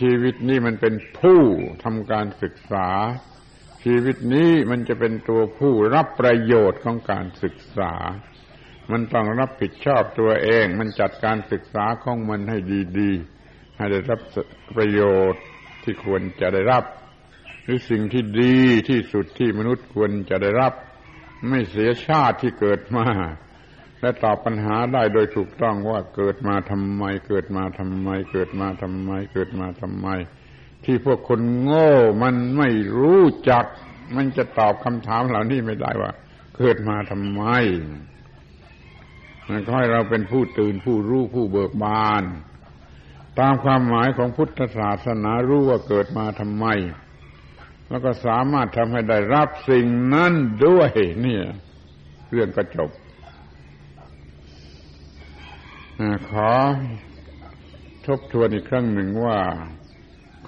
[0.02, 1.42] ชีวิตนี้มันเป็นผู้
[1.84, 2.90] ทำการศึกษา
[3.84, 7.94] ชีวิตนี้มันจะเป็นตัวผู้รับประโยชน์ของการศึกษา
[8.92, 12.58] มันต้องรับผิดชอบตัวเอง มันจัดการศึกษาของมันให้
[13.00, 13.12] ดี
[13.46, 14.20] ๆ ให้ได้รับ
[14.76, 15.02] ประโย
[15.32, 15.44] ชน์
[15.84, 16.84] ที่ควรจะได้รับ
[17.72, 18.58] รือสิ่งที่ดี
[18.90, 20.74] ที่สุดที่มนุษย์ควรจะได้รับ
[21.50, 23.08] ไม่เสียชาติที่เกิดมา
[24.02, 30.08] และตอบปัญหาได้โดยถูกต้องว่าเกิดมาทำไม เกิดมาทำไม เกิดมาทำไม เกิดมาทำไม
[30.86, 31.92] ที่พวกคนโง่
[32.24, 33.66] มันไม่รู้จัก
[34.16, 36.12] มันจะตอบคำถามเหล่านี้ไม่ได้ว่า
[36.58, 37.44] เกิดมาทำไม
[39.66, 42.24] ขอให้เราเป็นผู้ตื่นผู้รู้ผู้เบิกบาน
[43.40, 46.66] ตามความหมายของพุทธศาสนารู้ว่าเกิดมาทำไม
[47.92, 50.34] แล้วก็สามารถทำให้ได้รับสิ่งนั้น
[50.66, 50.90] ด้วย
[51.22, 51.46] เนี่ย
[52.30, 52.92] เรื่องก็จบ
[56.30, 56.52] ขอ
[58.06, 59.40] ทบทวนอีกครั้งหนึ่งว่า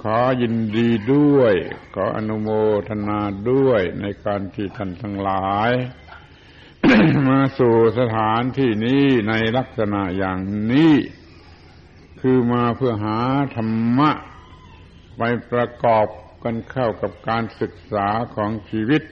[0.02, 1.53] ขอยินดีด้วย
[1.95, 2.49] ขออนุโม
[2.90, 3.20] ทนา
[3.52, 5.72] ด้วยในการที่ท่านทั้งหลาย
[7.30, 10.40] มาสู่สถานที่นี้ในลักษณะอย่าง
[10.72, 10.94] นี้
[12.22, 13.20] คือมาเพื่อหา
[13.56, 14.11] ธรรมะ
[15.18, 15.22] ไป
[15.52, 16.07] ประกอบ
[16.44, 19.03] กันเข้ากับการศึกษาของชีวิต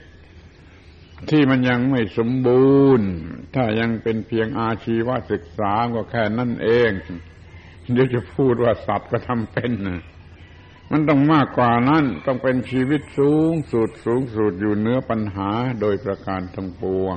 [1.30, 3.08] ที่มันยังไม่สมบูรณ์
[3.54, 6.90] ถ้ายังเป็นเพียงอาชีวศึกษาก็แค่นั่นเอง
[7.92, 10.02] เดี๋ยวจะพูดว่าสัตว์ก็ทำเป็นนะ
[10.90, 15.50] มันต้องมากกว่านั้นต้องเป็นชีวิตสูงสุดสูงสุดอยู่เนื้อปัญหา
[15.80, 17.16] โดยประการทั้งปวง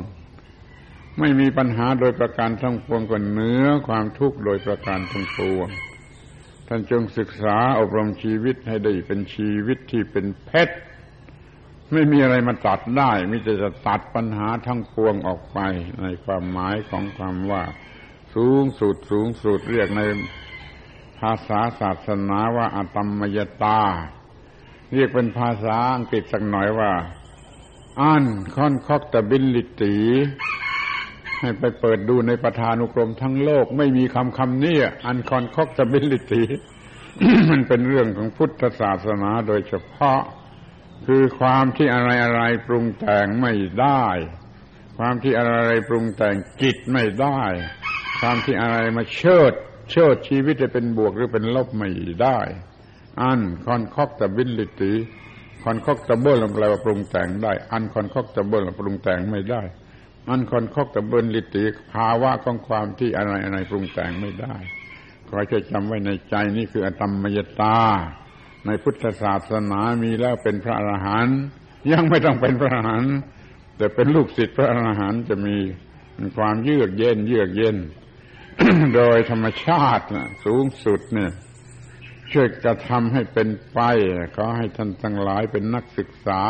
[1.20, 5.68] ไม่มีปัญหาโดยประการทั้งปวงก็เนื้อความทุกข์โดยประการทั้งปวง
[6.68, 10.76] ท่านจงศึกษาอบรมชีวิตให้ได้เป็นชีวิตที่เป็นเพชร
[11.94, 15.60] ไม่มีอะไรมาตัดได้มิจะจะตัดปัญหาทั้งปวงออกไป
[16.02, 17.64] ในความหมายของความว่า
[18.36, 20.02] สูงสุดสูงสุดเรียกใน
[21.20, 23.82] ภาษาศาสนาว่าอตมมยตา
[24.94, 26.92] เรียกเป็นภาษาอังกฤษสักหน่อยว่า
[28.12, 29.96] uncontactability
[31.42, 36.44] ให้ไปเปิดดูในประธานุกรมทั้งโลก ไม่มีคำคำนี้unconcoctability
[37.50, 40.22] มันเป็นเรื่องของพุทธศาสนาโดยเฉพาะ
[41.06, 44.06] คือความที่อะไรอะไรปรุงแต่งไม่ได้
[44.98, 47.40] ความที่อะไรอะไรปรุงแต่งจิตไม่ได้
[48.20, 49.54] ความที่อะไรมาเชิด
[49.92, 51.90] เชิดชีวิตจะเป็นบวกหรือเป็นลบไม่
[52.22, 52.40] ได้
[53.22, 59.62] unconcoctability concoctable แปลว่าปรุงแต่งได้ unconcoctable ปรุงแต่งไม่ได้
[60.30, 64.56] อันคนคกตะเบินลิติภาวะของความที่อะไรอะไรปรุงแต่งไม่ได้
[65.30, 67.80] ขอจะจำไว้ในใจนี่คืออตมมยตา
[68.66, 71.40] ในพุทธศาสนามีแล้วเป็นพระอรหันต์
[71.92, 73.16] ยังไม่ต้องเป็นพระอรหันต์
[73.78, 75.58] แต่เป็นลูกศิษย์พระอรหันต์จะมี
[76.38, 77.78] ความเยือกเย็นเยือกเย็น
[78.96, 80.06] โดยธรรมชาติ
[80.46, 81.32] สูงสุดเนี่ย
[82.32, 83.80] ช่วยกระทำให้เป็นไป
[84.36, 86.44] ขอให้ท่านทั้งหลายเป็นนักศึกษา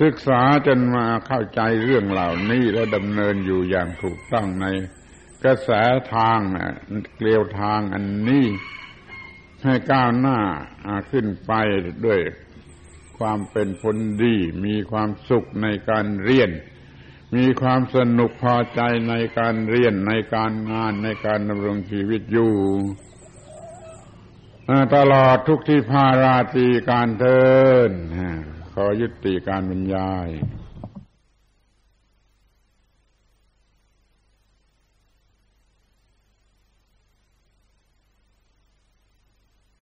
[0.00, 4.66] ศึกษาจนมาเข้าใจเรื่องเหล่านี้แล้วดำเนินอยู่อย่างถูกต้องใน
[5.44, 5.70] กระแส
[6.14, 6.40] ทาง
[7.16, 8.46] เกลียวทางอันนี้
[9.64, 10.38] ให้ก้าวหน้า
[11.10, 11.52] ขึ้นไป
[12.06, 12.20] ด้วย
[13.18, 16.50] ความเป็นผลดี มีความสุขในการเรียน
[17.36, 22.54] มีความสนุกพอใจในการเรียนในการงานในการดำรงชีวิตอยู่
[24.96, 27.44] ตลอดทุกที่พาราตีการเทิ
[27.88, 27.90] น
[28.78, 30.28] ขอยุติการบรรยาย